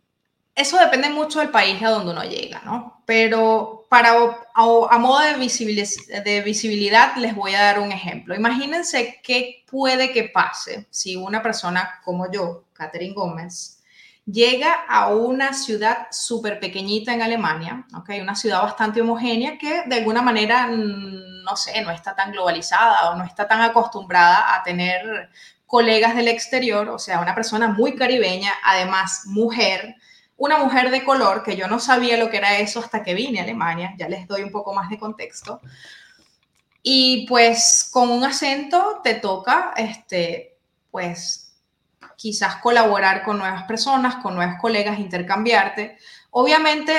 [0.54, 3.02] eso depende mucho del país a donde uno llega, ¿no?
[3.06, 4.12] Pero para,
[4.54, 8.34] a, modo de, de visibilidad les voy a dar un ejemplo.
[8.34, 13.81] Imagínense qué puede que pase si una persona como yo, Catherine Gómez,
[14.26, 18.20] llega a una ciudad súper pequeñita en Alemania, ¿okay?
[18.20, 23.10] una ciudad bastante homogénea que de alguna manera, mm, no sé, no está tan globalizada
[23.10, 25.30] o no está tan acostumbrada a tener
[25.66, 29.96] colegas del exterior, o sea, una persona muy caribeña, además mujer,
[30.36, 33.40] una mujer de color, que yo no sabía lo que era eso hasta que vine
[33.40, 35.60] a Alemania, ya les doy un poco más de contexto.
[36.82, 40.58] Y pues con un acento te toca, este,
[40.90, 41.41] pues
[42.22, 45.98] quizás colaborar con nuevas personas, con nuevos colegas, intercambiarte.
[46.30, 46.94] Obviamente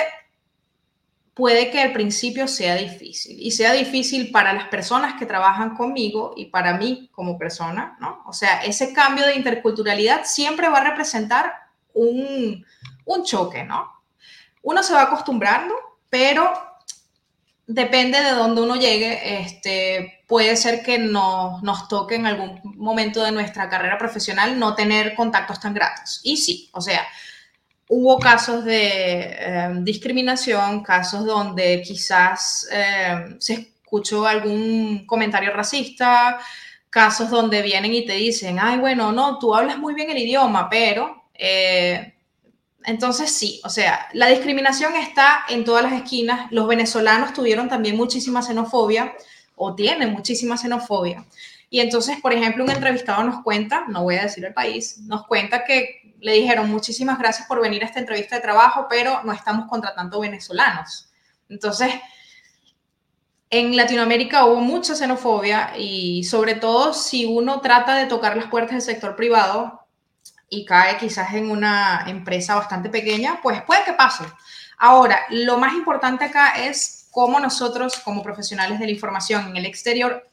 [1.34, 6.34] puede que al principio sea difícil y sea difícil para las personas que trabajan conmigo
[6.36, 8.21] y para mí como persona, ¿no?
[8.28, 11.53] O sea, ese cambio de interculturalidad siempre va a representar
[11.93, 12.65] un,
[13.05, 14.03] un choque, ¿no?
[14.61, 15.74] Uno se va acostumbrando,
[16.09, 16.51] pero
[17.68, 23.24] depende de dónde uno llegue, este, puede ser que no, nos toque en algún momento
[23.24, 26.20] de nuestra carrera profesional no tener contactos tan gratos.
[26.24, 27.05] Y sí, o sea,
[27.88, 36.39] hubo casos de em, discriminación, casos donde quizás em, se escuchó algún comentario racista,
[36.89, 40.70] casos donde vienen y te dicen, ay, bueno, no, tú hablas muy bien el idioma,
[40.70, 41.24] pero...
[41.34, 42.12] Eh,
[42.86, 46.51] entonces sí, o sea, la discriminación está en todas las esquinas.
[46.51, 49.13] Los venezolanos tuvieron también muchísima xenofobia
[49.55, 51.25] o tienen muchísima xenofobia.
[51.69, 55.25] Y entonces, por ejemplo, un entrevistado nos cuenta, no voy a decir el país, nos
[55.25, 59.34] cuenta que le dijeron muchísimas gracias por venir a esta entrevista de trabajo, pero no
[59.34, 61.09] estamos contratando venezolanos.
[61.49, 61.91] Entonces,
[63.49, 68.71] en Latinoamérica hubo mucha xenofobia y sobre todo si uno trata de tocar las puertas
[68.71, 69.82] del sector privado,
[70.54, 74.24] y cae quizás en una empresa bastante pequeña, pues puede que pase.
[74.78, 79.66] Ahora, lo más importante acá es cómo nosotros, como profesionales de la información en el
[79.66, 80.30] exterior,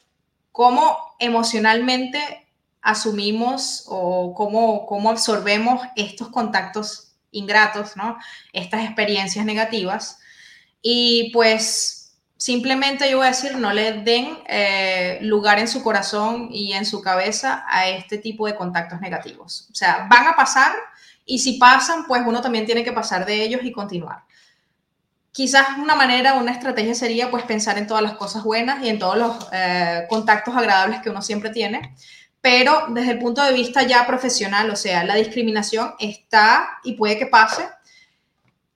[0.51, 2.47] cómo emocionalmente
[2.81, 8.17] asumimos o cómo, cómo absorbemos estos contactos ingratos, ¿no?
[8.53, 10.19] Estas experiencias negativas.
[10.81, 12.00] Y pues
[12.41, 16.87] simplemente yo voy a decir, no le den eh, lugar en su corazón y en
[16.87, 19.67] su cabeza a este tipo de contactos negativos.
[19.71, 20.73] O sea, van a pasar
[21.23, 24.23] y si pasan, pues uno también tiene que pasar de ellos y continuar.
[25.31, 28.97] Quizás una manera, una estrategia sería pues pensar en todas las cosas buenas y en
[28.97, 31.95] todos los eh, contactos agradables que uno siempre tiene,
[32.41, 37.19] pero desde el punto de vista ya profesional, o sea, la discriminación está y puede
[37.19, 37.69] que pase.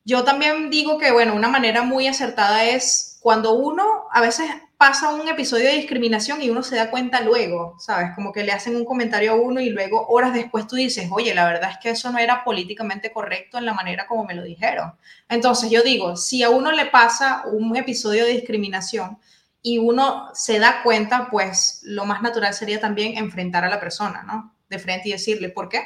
[0.04, 4.48] Yo también digo que, bueno, una manera muy acertada es cuando uno a veces
[4.78, 8.12] pasa un episodio de discriminación y uno se da cuenta luego, ¿sabes?
[8.14, 11.34] Como que le hacen un comentario a uno y luego horas después tú dices, oye,
[11.34, 14.44] la verdad es que eso no era políticamente correcto en la manera como me lo
[14.44, 14.94] dijeron.
[15.28, 19.18] Entonces yo digo, si a uno le pasa un episodio de discriminación
[19.64, 24.22] y uno se da cuenta, pues lo más natural sería también enfrentar a la persona,
[24.22, 24.56] ¿no?
[24.70, 25.82] De frente y decirle, ¿por qué?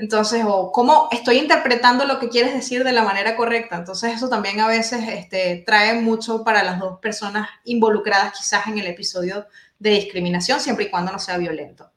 [0.00, 3.76] Entonces, o cómo estoy interpretando lo que quieres decir de la manera correcta.
[3.76, 8.78] Entonces, eso también a veces este, trae mucho para las dos personas involucradas quizás en
[8.78, 9.46] el episodio
[9.78, 11.92] de discriminación, siempre y cuando no sea violento.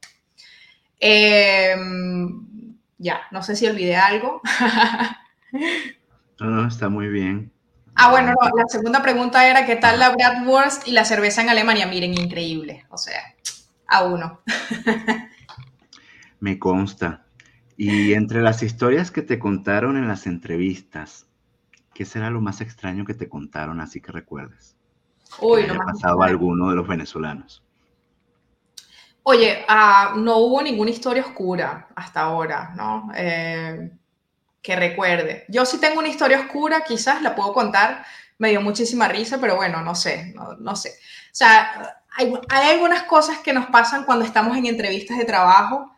[0.99, 4.41] Em, ya, no sé si olvidé algo.
[6.41, 7.54] no, no, está muy bien.
[7.95, 11.88] Ah, bueno, la segunda pregunta era, ¿qué tal la Bratwurst y la cerveza en Alemania?
[11.88, 12.86] Miren, increíble.
[12.89, 13.22] O sea,
[13.88, 14.41] a uno.
[16.41, 17.23] Me consta.
[17.78, 21.26] Y entre las historias que te contaron en las entrevistas,
[21.94, 24.76] ¿qué será lo más extraño que te contaron así que recuerdes?
[25.40, 27.64] Uy, no pasado a alguno de los venezolanos.
[29.24, 33.10] Oye, ah, no hubo ninguna historia oscura hasta ahora, ¿no?
[33.16, 33.92] Eh,
[34.62, 35.46] que recuerde.
[35.48, 38.06] Yo sí tengo una historia oscura, quizás la puedo contar,
[38.38, 40.90] me dio muchísima risa, pero bueno, no sé, no, no sé.
[40.90, 45.92] O sea, hay, hay algunas cosas que nos pasan cuando estamos en entrevistas de trabajo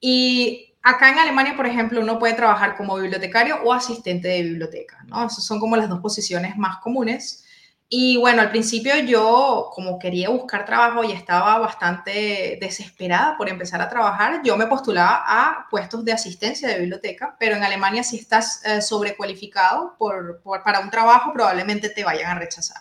[0.00, 5.04] y Acá en Alemania, por ejemplo, uno puede trabajar como bibliotecario o asistente de biblioteca,
[5.06, 5.26] ¿no?
[5.26, 7.44] Esas son como las dos posiciones más comunes.
[7.90, 13.82] Y bueno, al principio yo, como quería buscar trabajo y estaba bastante desesperada por empezar
[13.82, 18.16] a trabajar, yo me postulaba a puestos de asistencia de biblioteca, pero en Alemania si
[18.16, 22.80] estás eh, sobrecualificado por, para un trabajo, probablemente te vayan a rechazar.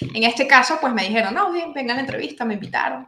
[0.00, 3.06] En este caso, pues me dijeron, no, bien, venga a la entrevista, me invitaron.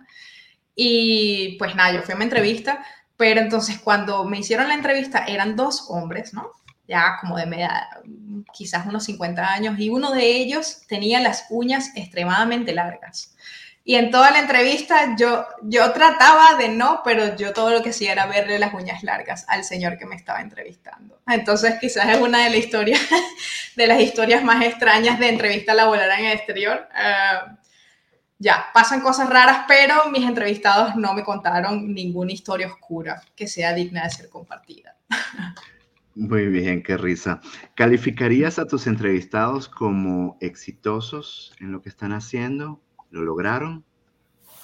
[0.80, 2.84] Y pues nada, yo fui a mi entrevista,
[3.18, 6.52] pero entonces cuando me hicieron la entrevista eran dos hombres, ¿no?
[6.86, 7.88] Ya como de media,
[8.52, 13.34] quizás unos 50 años, y uno de ellos tenía las uñas extremadamente largas.
[13.84, 17.90] Y en toda la entrevista yo, yo trataba de no, pero yo todo lo que
[17.90, 21.20] hacía era verle las uñas largas al señor que me estaba entrevistando.
[21.26, 22.98] Entonces quizás es una de, la historia,
[23.76, 26.88] de las historias más extrañas de entrevista laboral en el exterior.
[26.94, 27.56] Uh,
[28.38, 33.74] ya, pasan cosas raras, pero mis entrevistados no me contaron ninguna historia oscura que sea
[33.74, 34.96] digna de ser compartida.
[36.14, 37.40] Muy bien, qué risa.
[37.74, 42.80] ¿Calificarías a tus entrevistados como exitosos en lo que están haciendo?
[43.10, 43.84] ¿Lo lograron?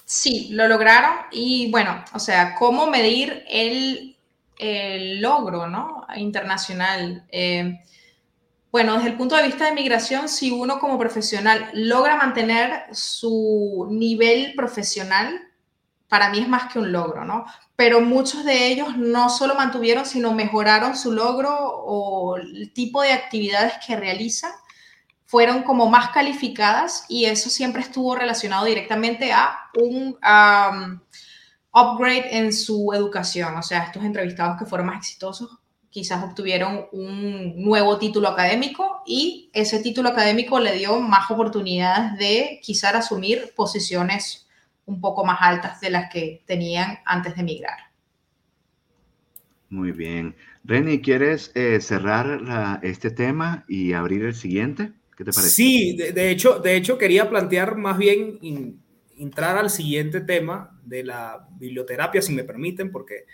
[0.04, 4.16] Sí, lo lograron y bueno, o sea, ¿cómo medir el,
[5.20, 6.06] logro ¿no?
[6.16, 7.24] internacional?
[7.30, 7.80] Eh,
[8.74, 13.86] bueno, desde el punto de vista de migración, si uno como profesional logra mantener su
[13.88, 15.40] nivel profesional,
[16.08, 17.46] para mí es más que un logro, ¿no?
[17.76, 23.12] Pero muchos de ellos no solo mantuvieron, sino mejoraron su logro o el tipo de
[23.12, 24.50] actividades que realizan
[25.24, 30.18] fueron como más calificadas y eso siempre estuvo relacionado directamente a un
[31.72, 33.54] upgrade en su educación.
[33.54, 35.60] O sea, estos entrevistados que fueron más exitosos
[35.94, 42.58] quizás obtuvieron un nuevo título académico y ese título académico le dio más oportunidades de
[42.60, 44.48] quizás asumir posiciones
[44.86, 47.78] un poco más altas de las que tenían antes de emigrar.
[49.70, 50.34] Muy bien.
[50.64, 54.90] Reni, ¿quieres eh, cerrar este tema y abrir el siguiente?
[55.16, 55.52] ¿Qué te parece?
[55.52, 58.40] Sí, de, hecho, de hecho quería plantear más bien
[59.16, 63.26] entrar al siguiente tema de la biblioterapia, si me permiten, porque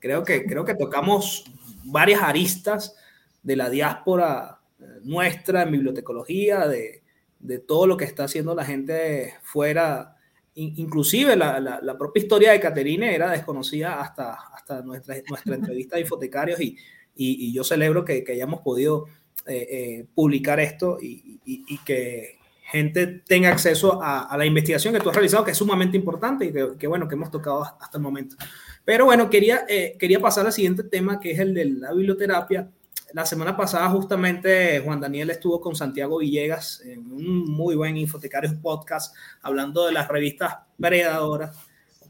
[0.00, 1.44] creo que, creo que tocamos
[1.84, 2.94] varias aristas
[3.42, 7.02] de la diáspora eh, nuestra en bibliotecología, de,
[7.38, 10.16] de todo lo que está haciendo la gente fuera.
[10.54, 16.02] Inclusive la, la, propia historia de Caterine era desconocida hasta, hasta nuestra, nuestra entrevista de
[16.02, 16.76] infotecarios y,
[17.14, 19.06] y, yo celebro que, que hayamos podido
[19.46, 25.00] eh, eh, publicar esto y, y, que gente tenga acceso a, a, la investigación que
[25.00, 27.96] tú has realizado, que es sumamente importante y que, que, bueno, que hemos tocado hasta
[27.96, 28.36] el momento.
[28.88, 32.70] Pero bueno, quería, eh, quería pasar al siguiente tema, que es el de la biblioterapia.
[33.12, 38.54] La semana pasada justamente Juan Daniel estuvo con Santiago Villegas en un muy buen Infotecarios
[38.54, 41.54] podcast hablando de las revistas predadoras,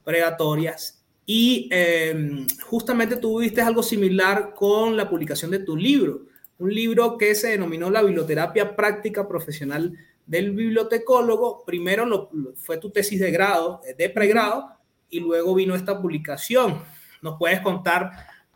[0.04, 1.02] predatorias.
[1.26, 6.26] Y em, justamente tú viste algo similar con la publicación de tu libro,
[6.58, 12.90] un libro que se denominó La Biblioterapia Práctica Profesional del bibliotecólogo, primero lo, fue tu
[12.90, 14.77] tesis de grado, de pregrado,
[15.10, 16.82] y luego vino esta publicación.
[17.22, 18.10] Nos puedes contar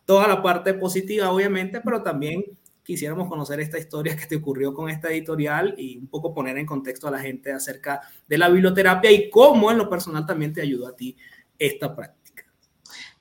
[0.05, 2.45] toda la parte positiva, obviamente, pero también
[2.83, 6.67] quisiéramos conocer esta historia que te ocurrió con esta editorial y un poco poner en
[6.67, 10.63] contexto a la gente acerca de la biblioterapia y cómo en lo personal también te
[10.63, 11.17] ayudó a ti
[11.59, 12.45] esta práctica.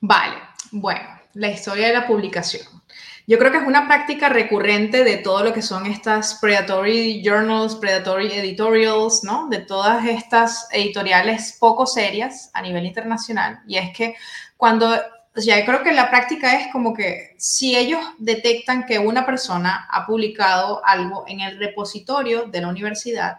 [0.00, 0.36] Vale,
[0.72, 2.81] bueno, la historia de la publicación.
[3.26, 7.76] Yo creo que es una práctica recurrente de todo lo que son estas predatory journals,
[7.76, 9.48] predatory editorials, ¿no?
[9.48, 13.60] De todas estas editoriales poco serias a nivel internacional.
[13.66, 14.16] Y es que
[14.56, 14.96] cuando
[15.36, 19.88] ya yo creo que la práctica es como que si ellos detectan que una persona
[19.90, 23.38] ha publicado algo en el repositorio de la universidad,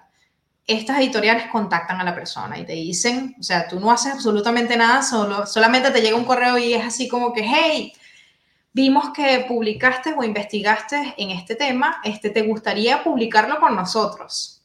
[0.66, 4.78] estas editoriales contactan a la persona y te dicen, o sea, tú no haces absolutamente
[4.78, 7.94] nada, solo, solamente te llega un correo y es así como que, hey,
[8.74, 14.62] vimos que publicaste o investigaste en este tema, este, ¿te gustaría publicarlo con nosotros?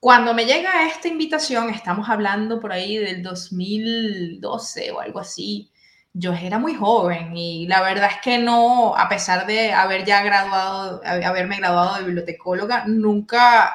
[0.00, 5.70] Cuando me llega esta invitación, estamos hablando por ahí del 2012 o algo así,
[6.12, 10.22] yo era muy joven y la verdad es que no, a pesar de haber ya
[10.22, 13.74] graduado, haberme graduado de bibliotecóloga, nunca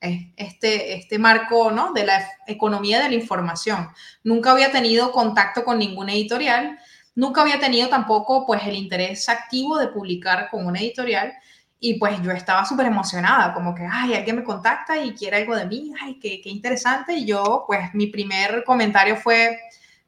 [0.00, 1.92] este, este marco ¿no?
[1.92, 3.88] de la economía de la información.
[4.22, 6.78] Nunca había tenido contacto con ninguna editorial,
[7.18, 11.32] nunca había tenido tampoco pues el interés activo de publicar con una editorial
[11.80, 15.56] y pues yo estaba súper emocionada, como que, ay, alguien me contacta y quiere algo
[15.56, 17.14] de mí, ay, qué, qué interesante.
[17.14, 19.58] Y yo pues mi primer comentario fue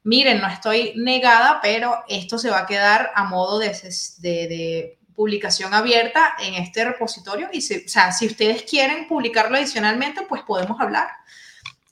[0.03, 3.75] miren, no estoy negada, pero esto se va a quedar a modo de,
[4.19, 10.21] de, publicación abierta en este repositorio y si, o sea, si ustedes quieren publicarlo adicionalmente,
[10.27, 11.09] pues podemos hablar.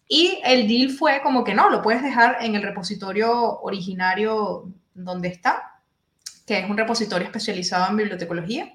[0.08, 4.72] Y el deal fue como que no, lo puedes dejar en el repositorio originario
[5.04, 5.82] donde está,
[6.46, 8.74] que es un repositorio especializado en bibliotecología.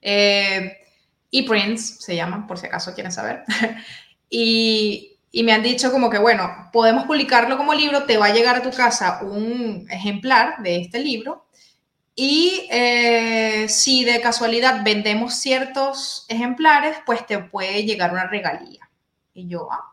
[0.00, 0.78] Eh,
[1.30, 3.44] y Prince se llama, por si acaso quieren saber.
[4.30, 8.32] y y me han dicho como que, bueno, podemos publicarlo como libro, te va a
[8.32, 11.46] llegar a tu casa un ejemplar de este libro
[12.14, 18.88] y eh, si de casualidad vendemos ciertos ejemplares, pues te puede llegar una regalía.
[19.34, 19.84] Y yo, ah,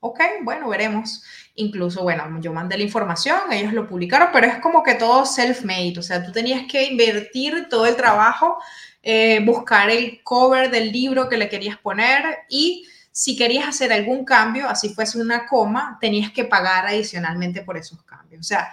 [0.00, 1.22] ok, bueno, veremos.
[1.56, 5.98] Incluso, bueno, yo mandé la información, ellos lo publicaron, pero es como que todo self-made,
[5.98, 8.58] o sea, tú tenías que invertir todo el trabajo,
[9.02, 14.24] eh, buscar el cover del libro que le querías poner y si querías hacer algún
[14.24, 18.40] cambio, así fuese una coma, tenías que pagar adicionalmente por esos cambios.
[18.40, 18.72] O sea,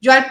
[0.00, 0.26] yo al,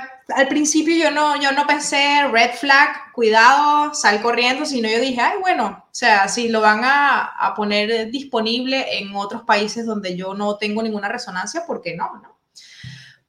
[0.47, 5.39] principio yo no, yo no pensé red flag, cuidado, sal corriendo, sino yo dije, ay,
[5.41, 10.34] bueno, o sea, si lo van a, a poner disponible en otros países donde yo
[10.34, 12.34] no tengo ninguna resonancia, ¿por qué no?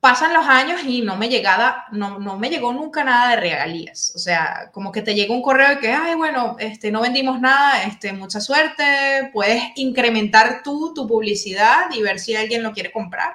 [0.05, 4.13] pasan los años y no me, llegada, no, no me llegó nunca nada de regalías.
[4.15, 7.41] O sea, como que te llega un correo de que, ay, bueno, este, no vendimos
[7.41, 12.93] nada, este, mucha suerte, puedes incrementar tú tu publicidad y ver si alguien lo quiere
[12.93, 13.33] comprar,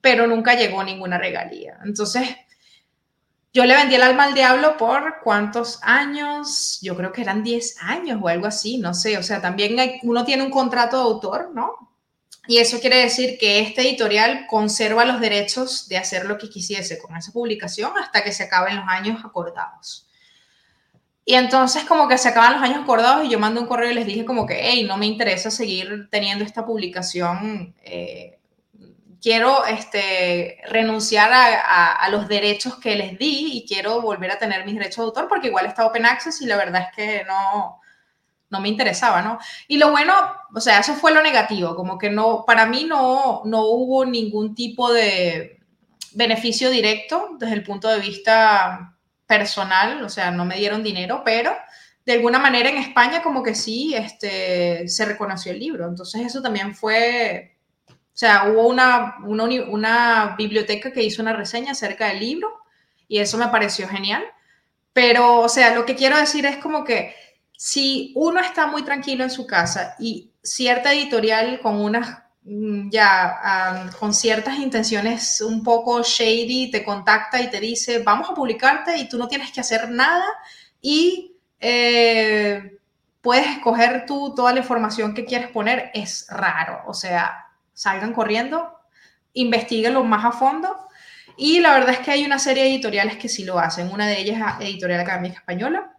[0.00, 1.76] pero nunca llegó ninguna regalía.
[1.84, 2.34] Entonces,
[3.54, 7.76] yo le vendí el alma al diablo por cuántos años, yo creo que eran 10
[7.82, 11.52] años o algo así, no sé, o sea, también uno tiene un contrato de autor,
[11.54, 11.94] ¿no?
[12.48, 16.98] Y eso quiere decir que este editorial conserva los derechos de hacer lo que quisiese
[16.98, 20.08] con esa publicación hasta que se acaben los años acordados.
[21.24, 23.94] Y entonces como que se acaban los años acordados y yo mando un correo y
[23.94, 27.74] les dije como que, hey, no me interesa seguir teniendo esta publicación.
[27.82, 28.40] Eh,
[29.24, 34.66] quiero este, renunciar a, a, los derechos que les di y quiero volver a tener
[34.66, 37.80] mis derechos de autor porque igual está Open Access y la verdad es que no,
[38.50, 39.38] no me interesaba, ¿no?
[39.66, 40.12] Y lo bueno,
[40.54, 44.54] o sea, eso fue lo negativo, como que no, para mí no, no hubo ningún
[44.54, 45.58] tipo de
[46.12, 48.94] beneficio directo desde el punto de vista
[49.26, 51.50] personal, o sea, no me dieron dinero, pero
[52.04, 55.88] de alguna manera en España como que sí este, se reconoció el libro.
[55.88, 57.53] Entonces eso también fue,
[58.14, 62.62] o sea, hubo una, una, biblioteca que hizo una reseña acerca del libro
[63.08, 64.22] y eso me pareció genial.
[64.92, 67.12] Pero, o sea, lo que quiero decir es como que
[67.56, 73.90] si uno está muy tranquilo en su casa y cierta editorial con unas mm, ya
[73.98, 79.08] con ciertas intenciones un poco shady te contacta y te dice vamos a publicarte y
[79.08, 80.26] tú no tienes que hacer nada
[80.80, 82.76] y eh,
[83.22, 87.43] puedes escoger tú toda la información que quieres poner es raro o sea
[87.84, 88.76] salgan corriendo
[89.32, 90.88] investiguenlo más a fondo
[91.36, 94.06] y la verdad es que hay una serie de editoriales que sí lo hacen una
[94.06, 95.94] de ellas es Editorial Académica Española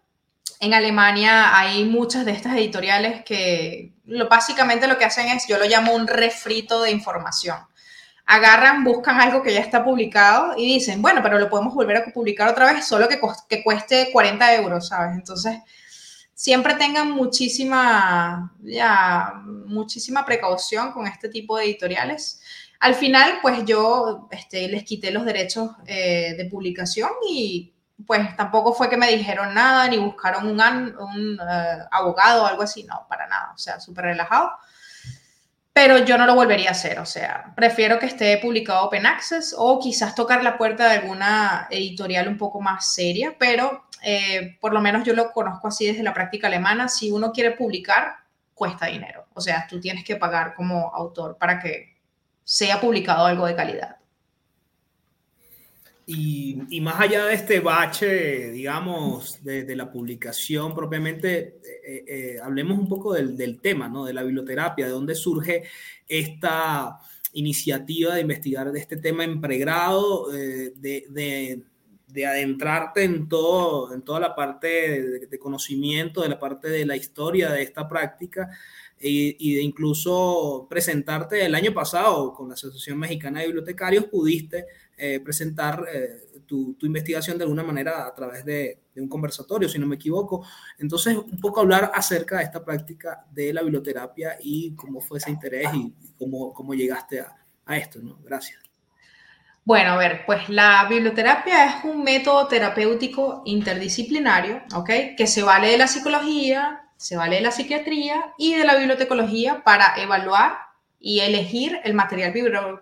[0.59, 5.57] en Alemania hay muchas de estas editoriales que lo, básicamente lo que hacen es, yo
[5.57, 7.57] lo llamo un refrito de información.
[8.25, 12.05] Agarran, buscan algo que ya está publicado y dicen, bueno, pero lo podemos volver a
[12.05, 15.15] publicar otra vez, solo que, que cueste 40 euros, ¿sabes?
[15.15, 15.57] Entonces,
[16.35, 22.41] siempre tengan muchísima, ya, muchísima precaución con este tipo de editoriales.
[22.79, 27.73] Al final, pues yo este, les quité los derechos eh, de publicación y
[28.05, 32.83] pues tampoco fue que me dijeron nada ni buscaron un, eh, abogado o algo así,
[32.83, 34.51] no, para nada, o sea, súper relajado.
[35.71, 39.55] Pero yo no lo volvería a hacer, o sea, prefiero que esté publicado Open Access
[39.57, 44.71] o quizás tocar la puerta de alguna editorial un poco más seria, pero eh, por
[44.71, 48.17] lo menos yo lo conozco así desde la práctica alemana, si uno quiere publicar,
[48.53, 51.97] cuesta dinero, o sea, tú tienes que pagar como autor para que
[52.43, 53.97] sea publicado algo de calidad.
[56.05, 62.87] Y, más allá de este bache, digamos, de, la publicación propiamente, eh, eh, hablemos un
[62.87, 64.05] poco del, tema, ¿no?
[64.05, 65.63] De la biblioterapia, de dónde surge
[66.07, 66.99] esta
[67.33, 71.63] iniciativa de investigar de este tema en pregrado, de,
[72.23, 77.51] adentrarte en, todo, en toda la parte de, conocimiento, de la parte de la historia
[77.51, 78.49] de esta práctica
[78.99, 84.65] y, de incluso presentarte el año pasado con la Asociación Mexicana de Bibliotecarios, pudiste
[84.97, 89.87] eh, presentar eh, tu, investigación de alguna manera a través de, un conversatorio, si no
[89.87, 90.45] me equivoco.
[90.79, 95.31] Entonces, un poco hablar acerca de esta práctica de la biblioterapia y cómo fue ese
[95.31, 97.35] interés y, cómo, cómo, llegaste a,
[97.65, 98.19] a esto, ¿no?
[98.23, 98.64] Gracias.
[99.65, 104.89] Bueno, a ver, pues la biblioterapia es un método terapéutico interdisciplinario, ¿ok?
[105.17, 109.63] Que se vale de la psicología, se vale de la psiquiatría y de la bibliotecología
[109.63, 110.65] para evaluar
[110.99, 112.33] y elegir el material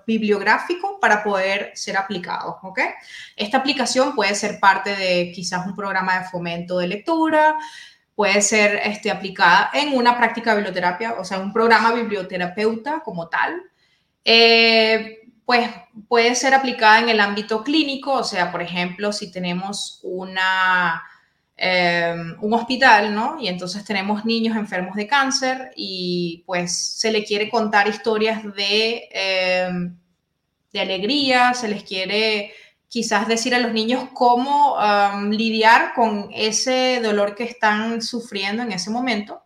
[0.05, 2.59] bibliográfico para poder ser aplicado.
[2.63, 2.79] ¿ok?
[3.36, 7.57] Esta aplicación puede ser parte de quizás un programa de fomento de lectura,
[8.15, 13.27] puede ser este, aplicada en una práctica de biblioterapia, o sea, un programa biblioterapeuta como
[13.27, 13.61] tal.
[14.23, 15.69] Eh, pues
[16.07, 21.03] puede ser aplicada en el ámbito clínico, o sea, por ejemplo, si tenemos una
[21.55, 23.39] Em, un hospital, ¿no?
[23.39, 29.07] Y entonces tenemos niños enfermos de cáncer y pues se le quiere contar historias de,
[29.11, 29.95] em,
[30.71, 32.53] de alegría, se les quiere
[32.89, 34.77] quizás decir a los niños cómo
[35.29, 39.42] lidiar con ese dolor que están sufriendo en ese momento,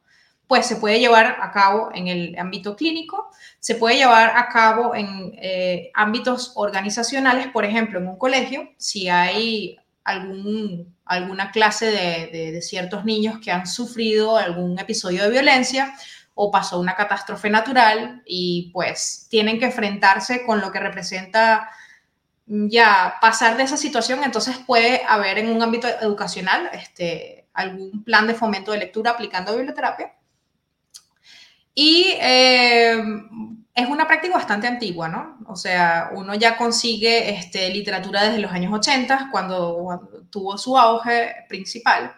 [0.47, 3.29] pues se puede llevar a cabo en el ámbito clínico,
[3.59, 9.09] se puede llevar a cabo en eh, ámbitos organizacionales, por ejemplo, en un colegio, si
[9.09, 15.93] hay algún, alguna clase de, ciertos niños que han sufrido algún episodio de violencia
[16.33, 21.69] o pasó una catástrofe natural y pues tienen que enfrentarse con lo que representa
[22.45, 28.27] ya pasar de esa situación, entonces puede haber en un ámbito educacional este, algún plan
[28.27, 30.16] de fomento de lectura aplicando biblioterapia.
[31.79, 32.99] Y eh,
[33.75, 35.37] es una práctica bastante antigua, ¿no?
[35.45, 41.35] O sea, uno ya consigue este, literatura desde los años 80, cuando, tuvo su auge
[41.47, 42.15] principal.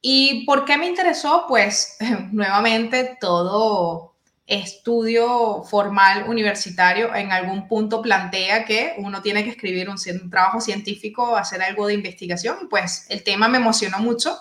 [0.00, 1.44] ¿Y por qué me interesó?
[1.46, 1.98] Pues
[2.32, 4.14] nuevamente todo
[4.46, 9.98] estudio formal universitario en algún punto plantea que uno tiene que escribir un,
[10.30, 12.70] trabajo científico, hacer algo de investigación.
[12.70, 14.38] Pues el tema me emocionó mucho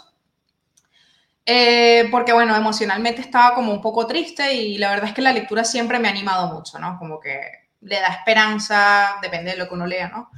[1.46, 5.34] eh, porque bueno, emocionalmente estaba como un poco triste y la verdad es que la
[5.34, 6.98] lectura siempre me ha animado mucho, ¿no?
[7.00, 7.40] Como que
[7.82, 10.30] le da esperanza, depende de lo que uno lea, ¿no?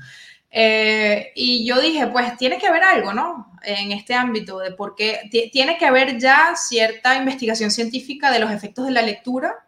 [0.50, 3.52] Eh, y yo dije, pues tiene que haber algo, ¿no?
[3.64, 8.52] En este ámbito, de por qué tiene que haber ya cierta investigación científica de los
[8.52, 9.68] efectos de la lectura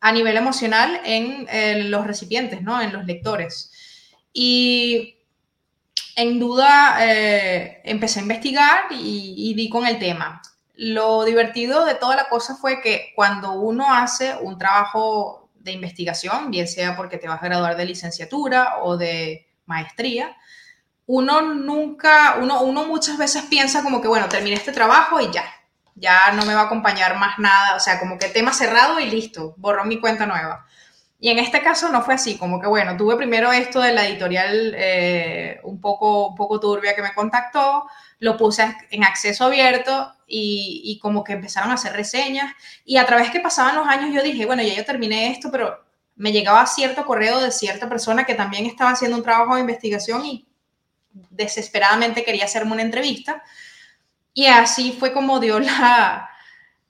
[0.00, 2.80] a nivel emocional en los recipientes, ¿no?
[2.80, 3.70] En los lectores.
[4.32, 5.19] Y
[6.16, 10.42] en duda eh, empecé a investigar y, di con el tema.
[10.74, 16.50] Lo divertido de toda la cosa fue que cuando uno hace un trabajo de investigación,
[16.50, 20.36] bien sea porque te vas a graduar de licenciatura o de maestría,
[21.06, 25.44] uno nunca, uno, uno muchas veces piensa como que, bueno, terminé este trabajo y ya,
[25.94, 29.10] ya no me va a acompañar más nada, o sea, como que tema cerrado y
[29.10, 30.66] listo, borró mi cuenta nueva.
[31.22, 34.06] Y en este caso no fue así, como que bueno, tuve primero esto de la
[34.06, 37.84] editorial eh, un, poco, poco turbia que me contactó,
[38.20, 42.54] lo puse en acceso abierto y, como que empezaron a hacer reseñas.
[42.86, 45.84] Y a través que pasaban los años yo dije, bueno, ya yo terminé esto, pero
[46.16, 50.24] me llegaba cierto correo de cierta persona que también estaba haciendo un trabajo de investigación
[50.24, 50.48] y
[51.30, 53.42] desesperadamente quería hacerme una entrevista.
[54.32, 56.30] Y así fue como dio la,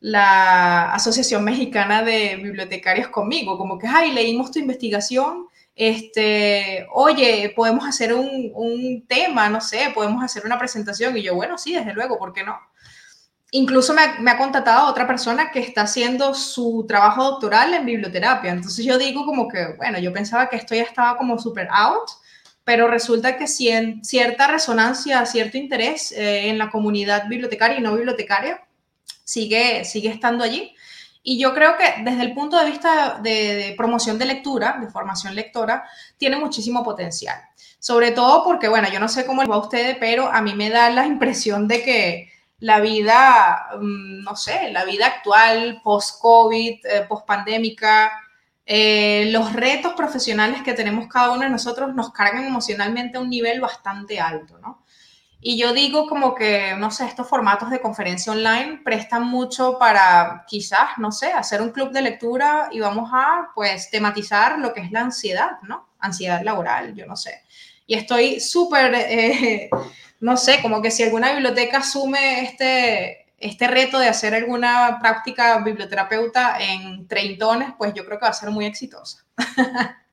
[0.01, 5.47] la Asociación Mexicana de Bibliotecarios conmigo, como que, ay, leímos tu investigación
[5.81, 11.17] este, oye, podemos hacer un, tema, no sé, podemos hacer una presentación.
[11.17, 12.61] Y yo, bueno, sí, desde luego, ¿por qué no?
[13.53, 17.87] Incluso me ha, me ha contactado otra persona que está haciendo su trabajo doctoral en
[17.87, 18.53] biblioterapia.
[18.53, 22.11] Entonces yo digo como que, bueno, yo pensaba que esto ya estaba como super out,
[22.63, 27.81] pero resulta que si en cierta resonancia, cierto interés eh, en la comunidad bibliotecaria y
[27.81, 28.63] no bibliotecaria,
[29.31, 30.75] sigue, sigue estando allí.
[31.23, 35.35] Y yo creo que desde el punto de vista de, promoción de lectura, de formación
[35.35, 35.85] lectora,
[36.17, 37.41] tiene muchísimo potencial.
[37.79, 40.71] Sobre todo porque, bueno, yo no sé cómo va a ustedes, pero a mí me
[40.71, 47.07] da la impresión de que la vida, mm, no sé, la vida actual, post-COVID, eh,
[47.09, 48.13] post-pandémica,
[48.67, 53.31] eh, los retos profesionales que tenemos cada uno de nosotros nos cargan emocionalmente a un
[53.31, 54.80] nivel bastante alto, ¿no?
[55.43, 60.45] Y yo digo como que, no sé, estos formatos de conferencia online prestan mucho para
[60.47, 64.83] quizás, no sé, hacer un club de lectura y vamos a, pues, tematizar lo que
[64.83, 65.89] es la ansiedad, ¿no?
[65.99, 67.43] Ansiedad laboral, yo no sé.
[67.87, 69.71] Y estoy súper, eh,
[70.21, 75.59] no sé, como que si alguna biblioteca asume este, este reto de hacer alguna práctica
[75.61, 79.25] biblioterapeuta en treintones, pues yo creo que va a ser muy exitosa.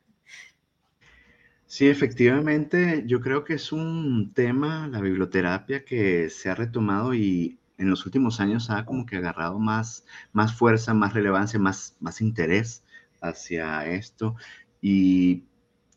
[1.78, 7.59] Sí, efectivamente, yo creo que es un tema, la biblioterapia, que se ha retomado y
[7.78, 10.03] en los últimos años ha como que agarrado más,
[10.34, 12.84] más fuerza, más relevancia, más, más interés
[13.21, 14.36] hacia esto.
[14.82, 15.43] Y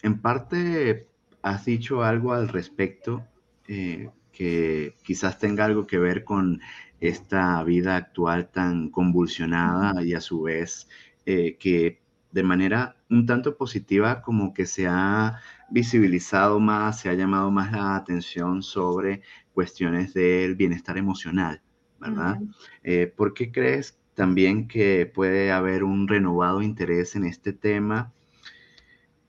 [0.03, 1.09] en parte
[1.41, 3.27] has dicho algo al respecto
[3.67, 6.61] eh, que quizás tenga algo que ver con
[7.01, 10.91] esta vida actual tan convulsionada y a su vez
[11.25, 12.01] eh, que
[12.33, 17.73] de manera un tanto positiva como que se ha visibilizado más, se ha llamado más
[17.73, 19.23] la atención sobre
[19.53, 21.61] cuestiones del bienestar emocional,
[21.99, 22.39] ¿verdad?
[22.83, 28.13] Eh, ¿Por qué crees también que puede haber un renovado interés en este tema?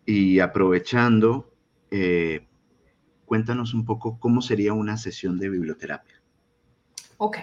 [0.05, 1.53] Y aprovechando,
[1.89, 2.47] eh,
[3.25, 6.21] cuéntanos un poco cómo sería una sesión de biblioterapia.
[7.17, 7.37] Ok.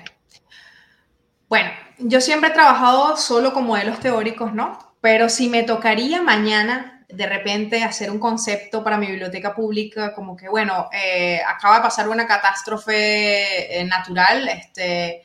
[1.49, 4.88] Bueno, yo siempre he trabajado solo con modelos teóricos, ¿no?
[5.01, 10.37] Pero si me tocaría mañana de repente hacer un concepto para mi biblioteca pública, como
[10.37, 15.23] que, bueno, eh, acaba de pasar una catástrofe eh, natural, este,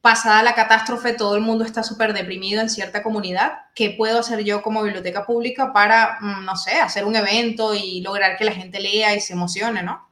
[0.00, 3.58] pasada la catástrofe, todo el mundo está súper deprimido en cierta comunidad.
[3.74, 8.00] ¿Qué puedo hacer yo como biblioteca pública para, mm, no sé, hacer un evento y
[8.00, 10.08] lograr que la gente lea y se emocione, ¿no?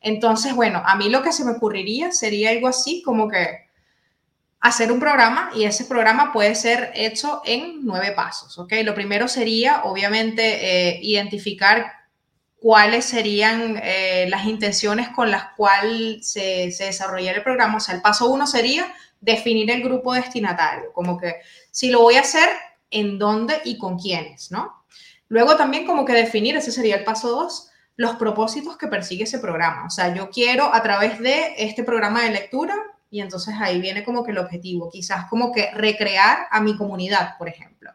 [0.00, 3.61] Entonces, bueno, a mí lo que se me ocurriría sería algo así como que
[4.62, 8.72] hacer un programa y ese programa puede ser hecho en nueve pasos, ¿ok?
[8.84, 10.42] Lo primero sería, obviamente,
[10.92, 11.92] eh, identificar
[12.60, 17.78] cuáles serían eh, las intenciones con las cuales se, se el programa.
[17.78, 18.86] O sea, el paso uno sería
[19.20, 21.34] definir el grupo destinatario, como que
[21.72, 22.48] si lo voy a hacer,
[22.88, 24.84] en dónde y con quiénes, ¿no?
[25.28, 29.38] Luego también como que definir, ese sería el paso dos, los propósitos que persigue ese
[29.38, 29.86] programa.
[29.86, 32.76] O sea, yo quiero a través de este programa de lectura
[33.12, 37.36] y entonces ahí viene como que el objetivo, quizás como que recrear a mi comunidad,
[37.36, 37.92] por ejemplo.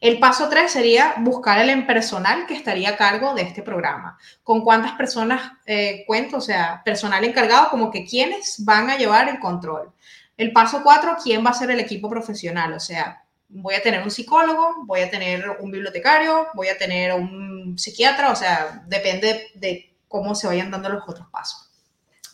[0.00, 4.16] El paso tres sería buscar el personal que estaría a cargo de este programa.
[4.44, 6.36] ¿Con cuántas personas eh, cuento?
[6.36, 9.92] O sea, personal encargado, como que quiénes van a llevar el control.
[10.36, 12.72] El paso cuatro, ¿quién va a ser el equipo profesional?
[12.72, 17.12] O sea, voy a tener un psicólogo, voy a tener un bibliotecario, voy a tener
[17.14, 21.69] un psiquiatra, o sea, depende de cómo se vayan dando los otros pasos.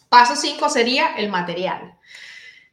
[0.09, 1.97] Paso 5 sería el material.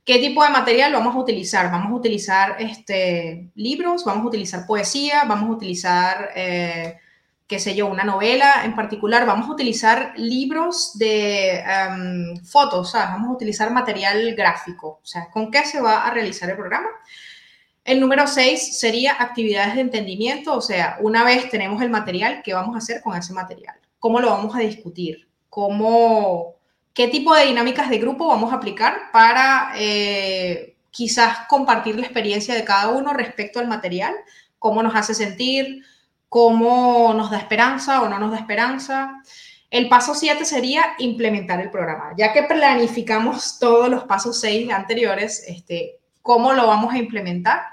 [0.06, 1.72] ¿Qué tipo de material vamos a utilizar?
[1.72, 6.98] Vamos a utilizar este, libros, vamos a utilizar poesía, vamos a utilizar, eh,
[7.48, 13.30] qué sé yo, una novela en particular, vamos a utilizar libros de em, fotos, vamos
[13.30, 16.90] a utilizar material gráfico, o sea, ¿con qué se va a realizar el programa?
[17.86, 22.54] El número 6 sería actividades de entendimiento, o sea, una vez tenemos el material, ¿qué
[22.54, 23.76] vamos a hacer con ese material?
[24.00, 25.30] ¿Cómo lo vamos a discutir?
[25.50, 26.56] ¿Cómo
[26.94, 32.54] qué tipo de dinámicas de grupo vamos a aplicar para eh, quizás compartir la experiencia
[32.54, 34.14] de cada uno respecto al material,
[34.60, 35.84] cómo nos hace sentir,
[36.30, 39.22] cómo nos da esperanza o no nos da esperanza.
[39.70, 42.14] El paso 7 sería implementar el programa.
[42.16, 47.73] Ya que planificamos todos los pasos 6 anteriores, este, ¿cómo lo vamos a implementar?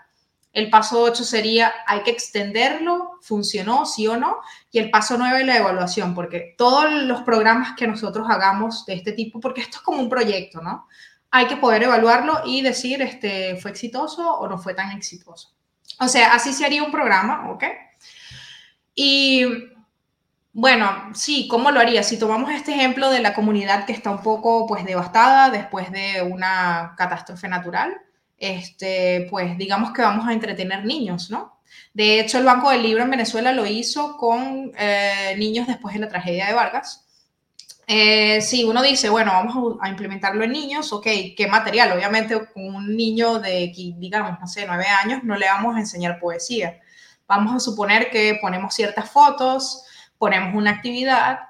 [0.53, 4.39] El paso 8 sería, hay que extenderlo, funcionó, sí o no.
[4.73, 9.13] Y el paso 9, la evaluación, porque todos los programas que nosotros hagamos de este
[9.13, 10.89] tipo, porque esto es como un proyecto, ¿no?
[11.31, 15.55] Hay que poder evaluarlo y decir, este, ¿fue exitoso o no fue tan exitoso?
[16.01, 17.65] O sea, así se haría un programa, ¿ok?
[18.95, 19.47] Y
[20.53, 22.03] bueno, sí, ¿cómo lo haría?
[22.03, 26.23] Si tomamos este ejemplo de la comunidad que está un poco, pues, devastada después de
[26.23, 27.97] una catástrofe natural,
[28.41, 31.61] este, pues digamos que vamos a entretener niños, ¿no?
[31.93, 36.01] De hecho, el Banco del Libro en Venezuela lo hizo con eh, niños después de
[36.01, 37.07] la tragedia de Vargas.
[37.87, 41.93] Eh, si uno dice, bueno, vamos a, implementarlo en niños, ok, ¿qué material?
[41.93, 46.81] Obviamente, un niño de, digamos, no sé, nueve años, no le vamos a enseñar poesía.
[47.27, 49.85] Vamos a suponer que ponemos ciertas fotos,
[50.19, 51.41] ponemos una actividad,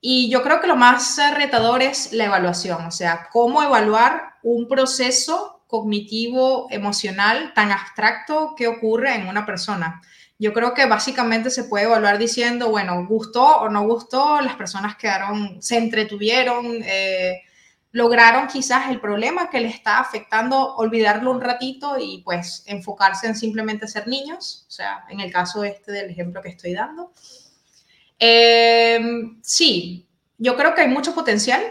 [0.00, 4.66] y yo creo que lo más retador es la evaluación, o sea, cómo evaluar un
[4.66, 10.02] proceso cognitivo, emocional, tan abstracto que ocurre en una persona.
[10.38, 14.96] Yo creo que básicamente se puede evaluar diciendo, bueno, gustó o no gustó, las personas
[14.96, 17.40] quedaron, se entretuvieron, eh,
[17.90, 23.34] lograron quizás el problema que les está afectando, olvidarlo un ratito y pues enfocarse en
[23.34, 27.12] simplemente ser niños, o sea, en el caso este del ejemplo que estoy dando.
[28.18, 30.06] Em, sí,
[30.36, 31.62] yo creo que hay mucho potencial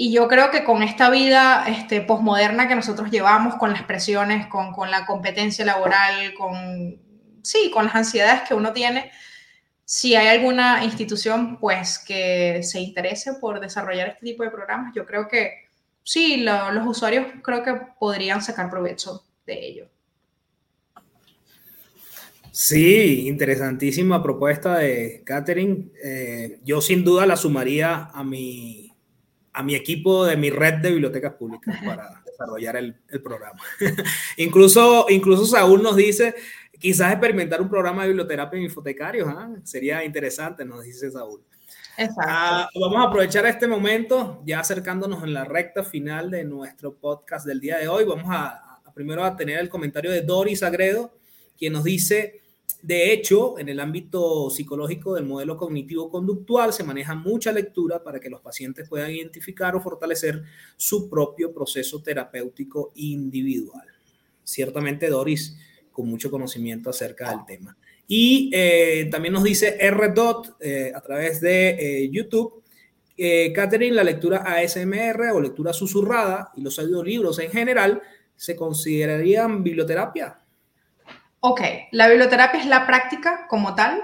[0.00, 4.46] y yo creo que con esta vida este, posmoderna que nosotros llevamos, con las presiones,
[4.46, 6.96] con, con la competencia laboral, con,
[7.42, 9.10] sí, con las ansiedades que uno tiene,
[9.84, 15.04] si hay alguna institución pues que se interese por desarrollar este tipo de programas, yo
[15.04, 15.64] creo que
[16.04, 19.88] sí, los usuarios creo que podrían sacar provecho de ello.
[22.52, 25.86] Sí, interesantísima propuesta de Catherine.
[26.04, 28.87] Eh, yo sin duda la sumaría a mi,
[29.58, 33.60] a mi equipo de mi red de bibliotecas públicas para desarrollar el, el programa.
[34.36, 36.36] incluso, incluso Saúl nos dice
[36.78, 39.50] quizás experimentar un programa de biblioterapia en infotecarios, ¿ah?
[39.64, 41.42] sería interesante, nos dice Saúl.
[42.24, 47.44] Ah, vamos a aprovechar este momento, ya acercándonos en la recta final de nuestro podcast
[47.44, 48.04] del día de hoy.
[48.04, 51.12] Vamos a, primero a tener el comentario de Doris Agredo,
[51.58, 52.40] quien nos dice,
[52.80, 58.30] de hecho, en el ámbito psicológico del modelo cognitivo-conductual se maneja mucha lectura para que
[58.30, 60.42] los pacientes puedan identificar o fortalecer
[60.76, 63.86] su propio proceso terapéutico individual.
[64.44, 65.56] Ciertamente, Doris,
[65.90, 67.76] con mucho conocimiento acerca del tema.
[68.06, 70.10] Y eh, también nos dice R.
[70.10, 72.62] Dot eh, a través de eh, YouTube,
[73.52, 78.00] Catherine, la lectura ASMR o lectura susurrada y los audiolibros en general
[78.36, 80.38] se considerarían biblioterapia.
[81.40, 81.60] Ok,
[81.92, 84.02] la biblioterapia es la práctica como tal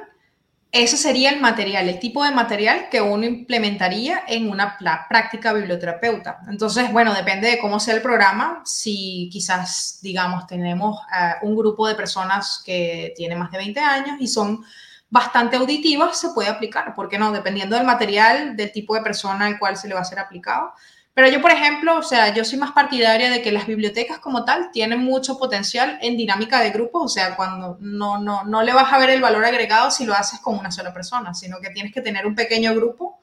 [0.75, 4.77] eso sería el material, el tipo de material que uno implementaría en una
[5.09, 6.41] práctica biblioterapeuta.
[6.49, 8.61] Entonces, bueno, depende de cómo sea el programa.
[8.65, 14.17] Si quizás, digamos, tenemos eh, un grupo de personas que tiene más de 20 años
[14.19, 14.65] y son
[15.09, 16.93] bastante auditivas, se puede aplicar.
[16.97, 17.31] ¿Por qué no?
[17.31, 20.73] Dependiendo del material, del tipo de persona al cual se le va a ser aplicado.
[21.15, 24.45] Pero yo, por ejemplo, o sea, yo soy más partidaria de que las bibliotecas como
[24.45, 28.73] tal tienen mucho potencial en dinámica de grupos, o sea, cuando no, no, no le
[28.73, 31.71] vas a ver el valor agregado si lo haces con una sola persona, sino que
[31.71, 33.21] tienes que tener un pequeño grupo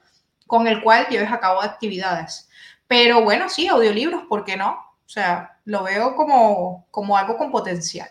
[0.48, 2.50] con el cual lleves a cabo actividades.
[2.88, 4.72] Pero bueno, sí, audiolibros, ¿por qué no?
[5.06, 8.10] O sea, lo veo como, como algo con potencial.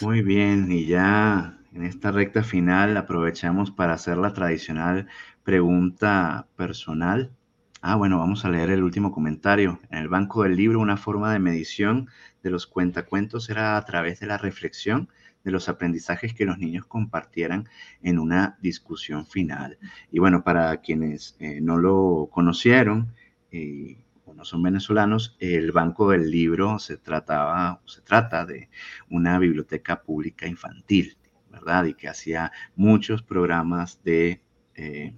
[0.00, 5.06] Muy bien, y ya en esta recta final aprovechamos para hacer la tradicional
[5.44, 7.32] pregunta personal.
[7.80, 9.80] Ah, bueno, vamos a leer el último comentario.
[9.90, 12.08] En el banco del libro, una forma de medición
[12.42, 15.08] de los cuentacuentos era a través de la reflexión
[15.44, 17.68] de los aprendizajes que los niños compartieran
[18.02, 19.78] en una discusión final.
[20.10, 23.14] Y bueno, para quienes eh, no lo conocieron
[23.50, 23.96] eh,
[24.34, 28.70] no son venezolanos, el Banco del Libro se trataba, se trata de
[29.10, 31.16] una biblioteca pública infantil
[31.60, 31.84] ¿verdad?
[31.84, 34.40] Y que hacía muchos programas de
[34.74, 35.14] eh,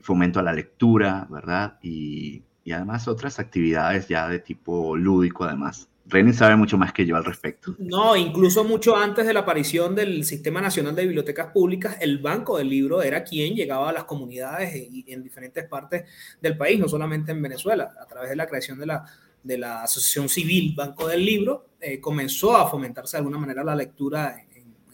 [0.00, 1.78] fomento a la lectura, ¿verdad?
[1.82, 5.88] Y, además otras actividades ya de tipo lúdico, además.
[6.04, 7.74] René sabe mucho más que yo al respecto.
[7.78, 12.58] No, incluso mucho antes de la aparición del Sistema Nacional de Bibliotecas Públicas, el Banco
[12.58, 16.04] del Libro era quien llegaba a las comunidades y en diferentes partes
[16.42, 19.04] del país, no solamente en Venezuela, a través de la creación de la,
[19.42, 23.74] de la Asociación Civil Banco del Libro, eh, comenzó a fomentarse de alguna manera la
[23.74, 24.36] lectura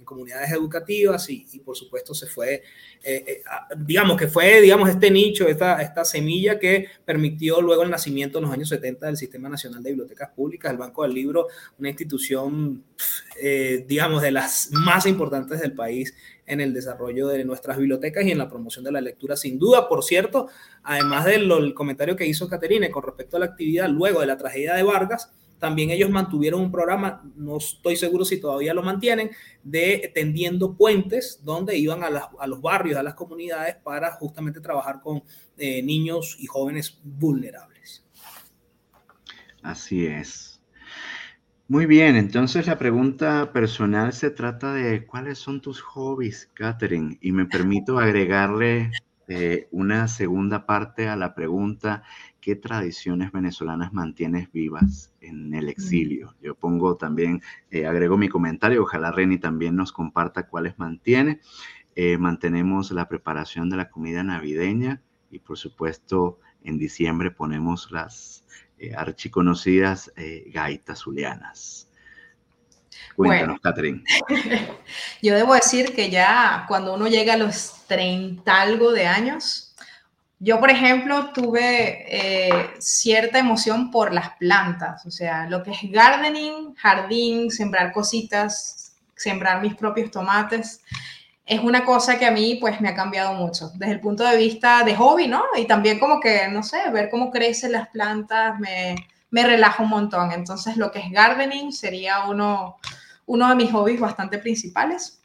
[0.04, 2.62] comunidades educativas y, por supuesto se fue,
[3.02, 3.42] eh, eh,
[3.76, 8.44] digamos que fue, digamos, este nicho, esta, esta semilla que permitió luego el nacimiento en
[8.44, 11.48] los años 70 del Sistema Nacional de Bibliotecas Públicas, el Banco del Libro,
[11.78, 12.84] una institución,
[13.40, 16.14] eh, digamos, de las más importantes del país
[16.46, 19.88] en el desarrollo de nuestras bibliotecas y en la promoción de la lectura, sin duda.
[19.88, 20.48] Por cierto,
[20.82, 24.74] además del comentario que hizo Caterine con respecto a la actividad luego de la tragedia
[24.74, 29.30] de Vargas, también ellos mantuvieron un programa, no estoy seguro si todavía lo mantienen,
[29.62, 35.22] de tendiendo puentes donde iban a, los barrios, a las comunidades para justamente trabajar con
[35.56, 38.04] eh, niños y jóvenes vulnerables.
[39.62, 40.60] Así es.
[41.66, 47.32] Muy bien, entonces la pregunta personal se trata de cuáles son tus hobbies, Catherine, y
[47.32, 48.90] me permito agregarle
[49.26, 52.02] eh, una segunda parte a la pregunta
[52.44, 56.34] ¿qué tradiciones venezolanas mantienes vivas en el exilio?
[56.42, 57.40] Yo pongo también,
[57.70, 61.40] eh, agrego mi comentario, ojalá Reni también nos comparta cuáles mantiene.
[61.96, 68.44] Eh, mantenemos la preparación de la comida navideña y por supuesto en diciembre ponemos las
[68.78, 70.12] eh, archiconocidas
[70.52, 71.88] gaitas zulianas.
[73.16, 74.04] Cuéntanos, Catherine.
[75.22, 79.73] Yo debo decir que ya cuando uno llega a los 30 algo de años,
[80.44, 85.78] Yo, por ejemplo, tuve eh, cierta emoción por las plantas, o sea, lo que es
[85.90, 90.82] gardening, jardín, sembrar cositas, sembrar mis propios tomates,
[91.46, 94.36] es una cosa que a mí pues me ha cambiado mucho desde el punto de
[94.36, 95.42] vista de hobby, ¿no?
[95.56, 98.96] Y también como que, no sé, ver cómo crecen las plantas me,
[99.30, 100.30] me relaja un montón.
[100.30, 102.76] Entonces, lo que es gardening sería uno,
[103.24, 105.22] uno de mis hobbies bastante principales.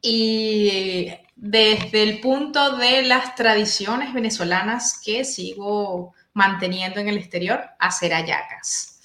[0.00, 8.12] Y desde el punto de las tradiciones venezolanas que sigo manteniendo en el exterior, hacer
[8.12, 9.00] ayacas.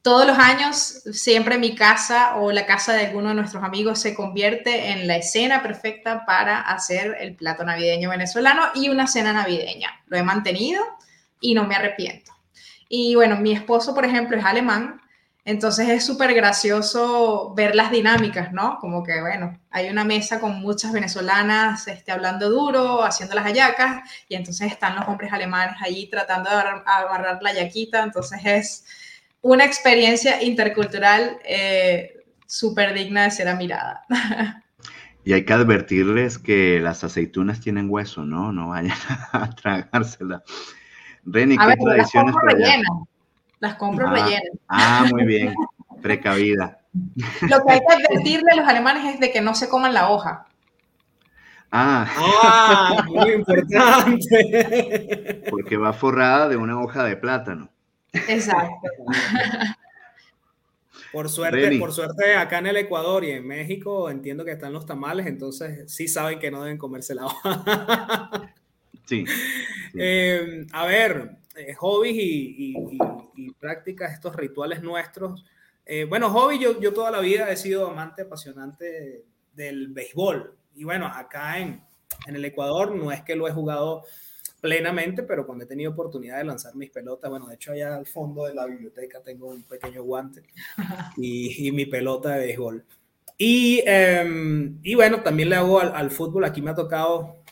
[0.00, 0.76] Todos los años,
[1.12, 5.16] siempre mi casa o la casa de alguno de nuestros amigos se convierte en la
[5.16, 9.90] escena perfecta para hacer el plato navideño venezolano y una cena navideña.
[10.06, 10.82] Lo he mantenido
[11.42, 12.32] y no me arrepiento.
[12.88, 15.02] Y bueno, mi esposo, por ejemplo, es alemán
[15.44, 18.78] entonces es súper gracioso ver las dinámicas, ¿no?
[18.78, 24.02] Como que, bueno, hay una mesa con muchas venezolanas este, hablando duro, haciendo las hallacas,
[24.28, 28.02] y entonces están los hombres alemanes allí tratando de agarrar, la yaquita.
[28.02, 28.84] Entonces es
[29.40, 34.04] una experiencia intercultural eh, súper digna de ser admirada.
[35.22, 38.52] Y hay que advertirles que las aceitunas tienen hueso, ¿no?
[38.52, 38.96] No vayan
[39.32, 40.42] a tragársela.
[41.24, 42.86] Reni, ¿qué tradiciones las
[43.76, 44.58] compro ah, rellenas.
[44.68, 45.54] Ah, muy bien.
[46.00, 46.78] Precavida.
[47.48, 50.10] Lo que hay que advertirle a los alemanes es de que no se coman la
[50.10, 50.46] hoja.
[51.70, 52.06] Ah.
[52.16, 55.44] ah muy importante.
[55.50, 57.70] Porque va forrada de una hoja de plátano.
[58.12, 58.88] Exacto.
[61.12, 64.86] Por suerte, por suerte, acá en el Ecuador y en México entiendo que están los
[64.86, 68.54] tamales, entonces sí saben que no deben comerse la hoja.
[69.06, 69.24] Sí.
[69.98, 75.44] Eh, a ver, eh, hobbies y, prácticas, estos rituales nuestros.
[75.84, 80.56] Eh, bueno, hobby, yo, yo toda la vida he sido amante apasionante del béisbol.
[80.74, 81.82] Y bueno, acá en,
[82.26, 84.04] en el Ecuador no es que lo he jugado
[84.60, 88.06] plenamente, pero cuando he tenido oportunidad de lanzar mis pelotas, bueno, de hecho allá al
[88.06, 90.42] fondo de la biblioteca tengo un pequeño guante
[91.16, 92.84] y, y mi pelota de béisbol.
[93.38, 97.42] Y, em, y, bueno, también le hago al, al, fútbol, aquí me ha tocado,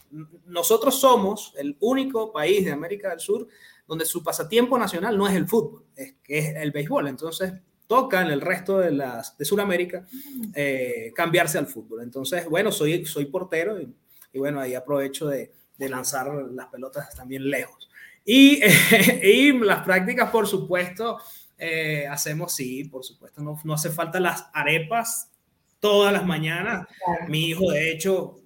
[0.44, 3.48] nosotros somos el único país de América del Sur
[3.88, 7.08] donde su pasatiempo nacional no es el fútbol, es, es el béisbol.
[7.08, 7.54] Entonces,
[7.88, 10.06] toca en el resto de, las, de Sudamérica
[10.54, 12.02] eh, cambiarse al fútbol.
[12.02, 17.48] Entonces, bueno, soy, soy portero y, bueno, ahí aprovecho de, de, lanzar las pelotas también
[17.48, 17.88] lejos.
[18.24, 18.60] Y,
[19.22, 21.18] y las prácticas, por supuesto,
[21.56, 25.30] eh, hacemos, sí, por supuesto, no, no hace falta las arepas
[25.80, 26.86] todas las mañanas.
[27.26, 28.36] Mi hijo, de hecho,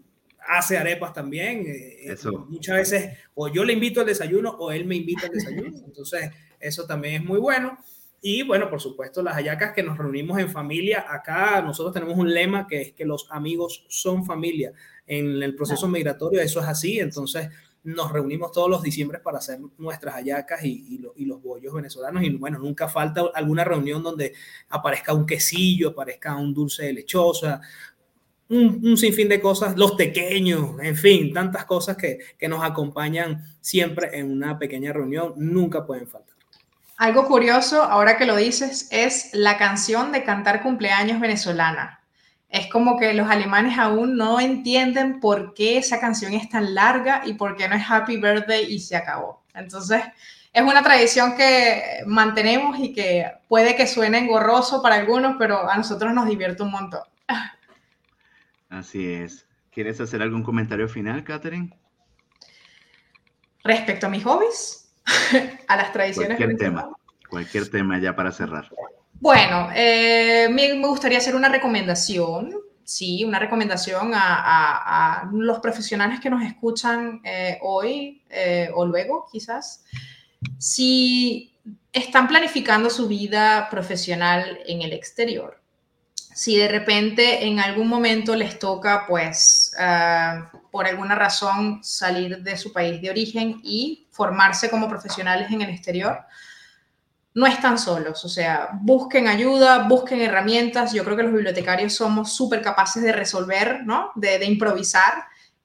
[0.48, 1.64] hace arepas también.
[1.66, 2.16] Eh, eh,
[2.48, 5.76] muchas veces o yo le invito al desayuno o él me invita al desayuno.
[5.86, 6.30] Entonces,
[6.60, 7.78] eso también es muy bueno.
[8.24, 11.04] Y bueno, por supuesto, las hallacas que nos reunimos en familia.
[11.08, 14.72] Acá nosotros tenemos un lema que es que los amigos son familia.
[15.06, 17.00] En el proceso migratorio eso es así.
[17.00, 17.48] Entonces,
[17.84, 22.22] nos reunimos todos los diciembre para hacer nuestras hallacas y, y, los bollos venezolanos.
[22.22, 24.34] Y bueno, nunca falta alguna reunión donde
[24.68, 27.60] aparezca un quesillo, aparezca un dulce de lechosa,
[28.48, 34.18] un, sinfín de cosas, los pequeños, en fin, tantas cosas que, que nos acompañan siempre
[34.18, 36.36] en una pequeña reunión, nunca pueden faltar.
[36.98, 42.00] Algo curioso, ahora que lo dices, es la canción de cantar cumpleaños venezolana.
[42.48, 47.22] Es como que los alemanes aún no entienden por qué esa canción es tan larga
[47.24, 49.42] y por qué no es Happy Birthday y se acabó.
[49.54, 50.02] Entonces,
[50.52, 55.76] es una tradición que mantenemos y que puede que suene engorroso para algunos, pero a
[55.76, 57.02] nosotros nos divierte un montón.
[58.72, 59.46] Así es.
[59.70, 61.78] ¿Quieres hacer algún comentario final, Catherine?
[63.62, 64.90] Respecto a mis hobbies,
[65.68, 66.38] a las tradiciones.
[66.38, 66.90] Cualquier tema,
[67.28, 68.70] cualquier tema ya para cerrar.
[69.20, 76.42] Bueno, eh, me, gustaría hacer una recomendación, sí, una recomendación a, los profesionales que nos
[76.42, 79.84] escuchan eh, hoy eh, o luego, quizás.
[80.56, 81.54] Si
[81.92, 85.61] están planificando su vida profesional en el exterior,
[86.34, 92.56] si de repente en algún momento les toca, pues, ah, por alguna razón salir de
[92.56, 96.20] su país de origen y formarse como profesionales en el exterior,
[97.34, 100.92] no están solos, o sea, busquen ayuda, busquen herramientas.
[100.92, 104.12] Yo creo que los bibliotecarios somos súper capaces de resolver, ¿no?
[104.14, 105.24] De, de, improvisar,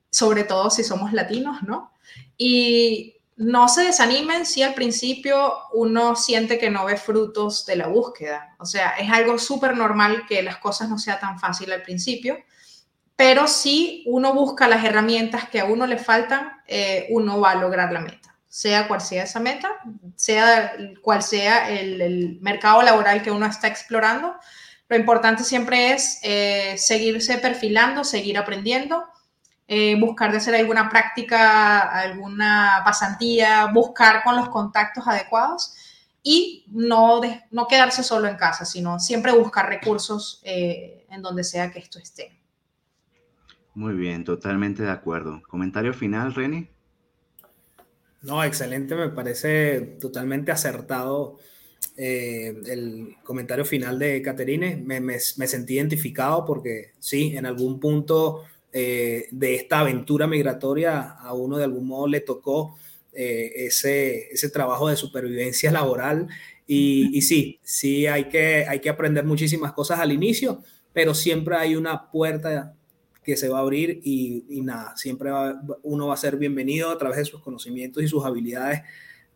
[0.09, 1.91] sobre todo si somos latinos, ¿no?
[2.37, 7.87] Y no se desanimen si al principio uno siente que no ve frutos de la
[7.87, 8.55] búsqueda.
[8.57, 12.39] O sea, es algo súper normal que las cosas no sean tan fácil al principio,
[13.15, 17.55] pero si uno busca las herramientas que a uno le faltan, eh, uno va a
[17.55, 18.35] lograr la meta.
[18.47, 19.69] Sea cual sea esa meta,
[20.15, 20.73] sea
[21.03, 24.35] cual sea el, mercado laboral que uno está explorando,
[24.89, 29.03] lo importante siempre es eh, seguirse perfilando, seguir aprendiendo
[29.67, 35.73] eh, buscar de hacer alguna práctica, alguna pasantía, buscar con los contactos adecuados
[36.23, 37.21] y no,
[37.51, 41.99] no quedarse solo en casa, sino siempre buscar recursos eh, en donde sea que esto
[41.99, 42.37] esté.
[43.73, 45.41] Muy bien, totalmente de acuerdo.
[45.47, 46.69] ¿Comentario final, Reni?
[48.23, 51.37] No, excelente, me parece totalmente acertado
[51.95, 54.77] eh, el comentario final de Caterine.
[54.77, 58.43] Me, me, sentí identificado porque sí, en algún punto
[58.79, 62.77] eh, de esta aventura migratoria a uno de algún modo le tocó
[63.11, 66.27] eh, ese, ese trabajo de supervivencia laboral.
[66.67, 70.61] Y, sí, sí hay que, hay que aprender muchísimas cosas al inicio,
[70.93, 72.75] pero siempre hay una puerta
[73.23, 75.31] que se va a abrir y, y nada, siempre
[75.81, 78.81] uno va a ser bienvenido a través de sus conocimientos y sus habilidades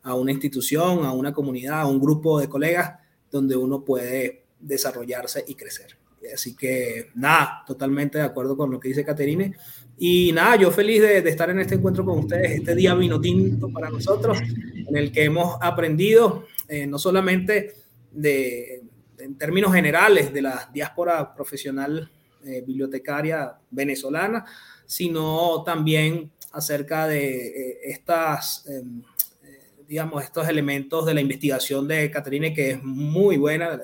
[0.04, 3.00] a una institución, a una comunidad, a un grupo de colegas
[3.32, 6.01] donde uno puede desarrollarse y crecer.
[6.34, 9.56] Así que nada, totalmente de acuerdo con lo que dice Caterine.
[9.98, 13.70] Y nada, yo feliz de, estar en este encuentro con ustedes, este día vino tinto
[13.70, 17.76] para nosotros, en el que hemos aprendido eh, no solamente
[18.12, 18.84] de,
[19.20, 22.10] en términos generales de la diáspora profesional
[22.44, 24.46] eh, bibliotecaria venezolana,
[24.86, 29.04] sino también acerca de eh, estas, em,
[29.88, 33.80] digamos, estos elementos de la investigación de Caterine, que es muy buena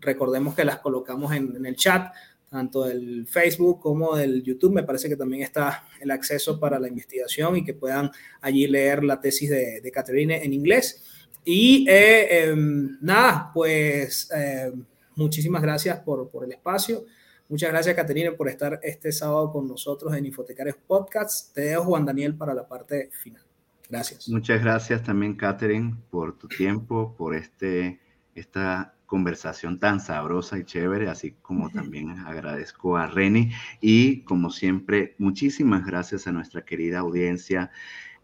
[0.00, 2.12] Recordemos que las colocamos en, el chat,
[2.48, 4.72] tanto del Facebook como del YouTube.
[4.72, 8.10] Me parece que también está el acceso para la investigación y que puedan
[8.40, 11.02] allí leer la tesis de, de Catherine en inglés.
[11.50, 14.70] Y eh, em, nada, pues eh,
[15.16, 17.06] muchísimas gracias por, el espacio.
[17.48, 21.50] Muchas gracias, Caterine, por estar este sábado con nosotros en Infotecarios Podcasts.
[21.54, 23.42] Te dejo, Juan Daniel, para la parte final.
[23.88, 24.28] Gracias.
[24.28, 27.98] Muchas gracias también, Catherine, por tu tiempo, por este,
[28.34, 35.16] esta conversación tan sabrosa y chévere, así como también agradezco a Reni y como siempre,
[35.18, 37.70] muchísimas gracias a nuestra querida audiencia,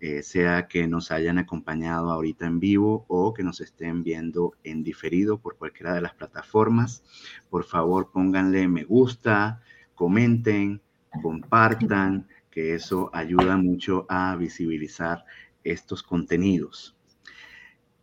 [0.00, 4.84] eh, sea que nos hayan acompañado ahorita en vivo o que nos estén viendo en
[4.84, 7.02] diferido por cualquiera de las plataformas.
[7.48, 9.62] Por favor, pónganle me gusta,
[9.94, 10.82] comenten,
[11.22, 15.24] compartan, que eso ayuda mucho a visibilizar
[15.64, 16.94] estos contenidos.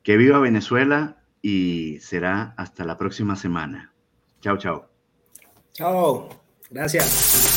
[0.02, 3.94] Que viva Venezuela, y será hasta la próxima semana.
[4.42, 4.88] Chao, chao.
[5.74, 6.30] Chao.
[6.70, 7.52] Gracias.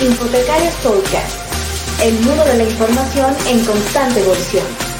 [0.00, 4.91] Infotecarios Podcast, el mundo de la información en constante evolución.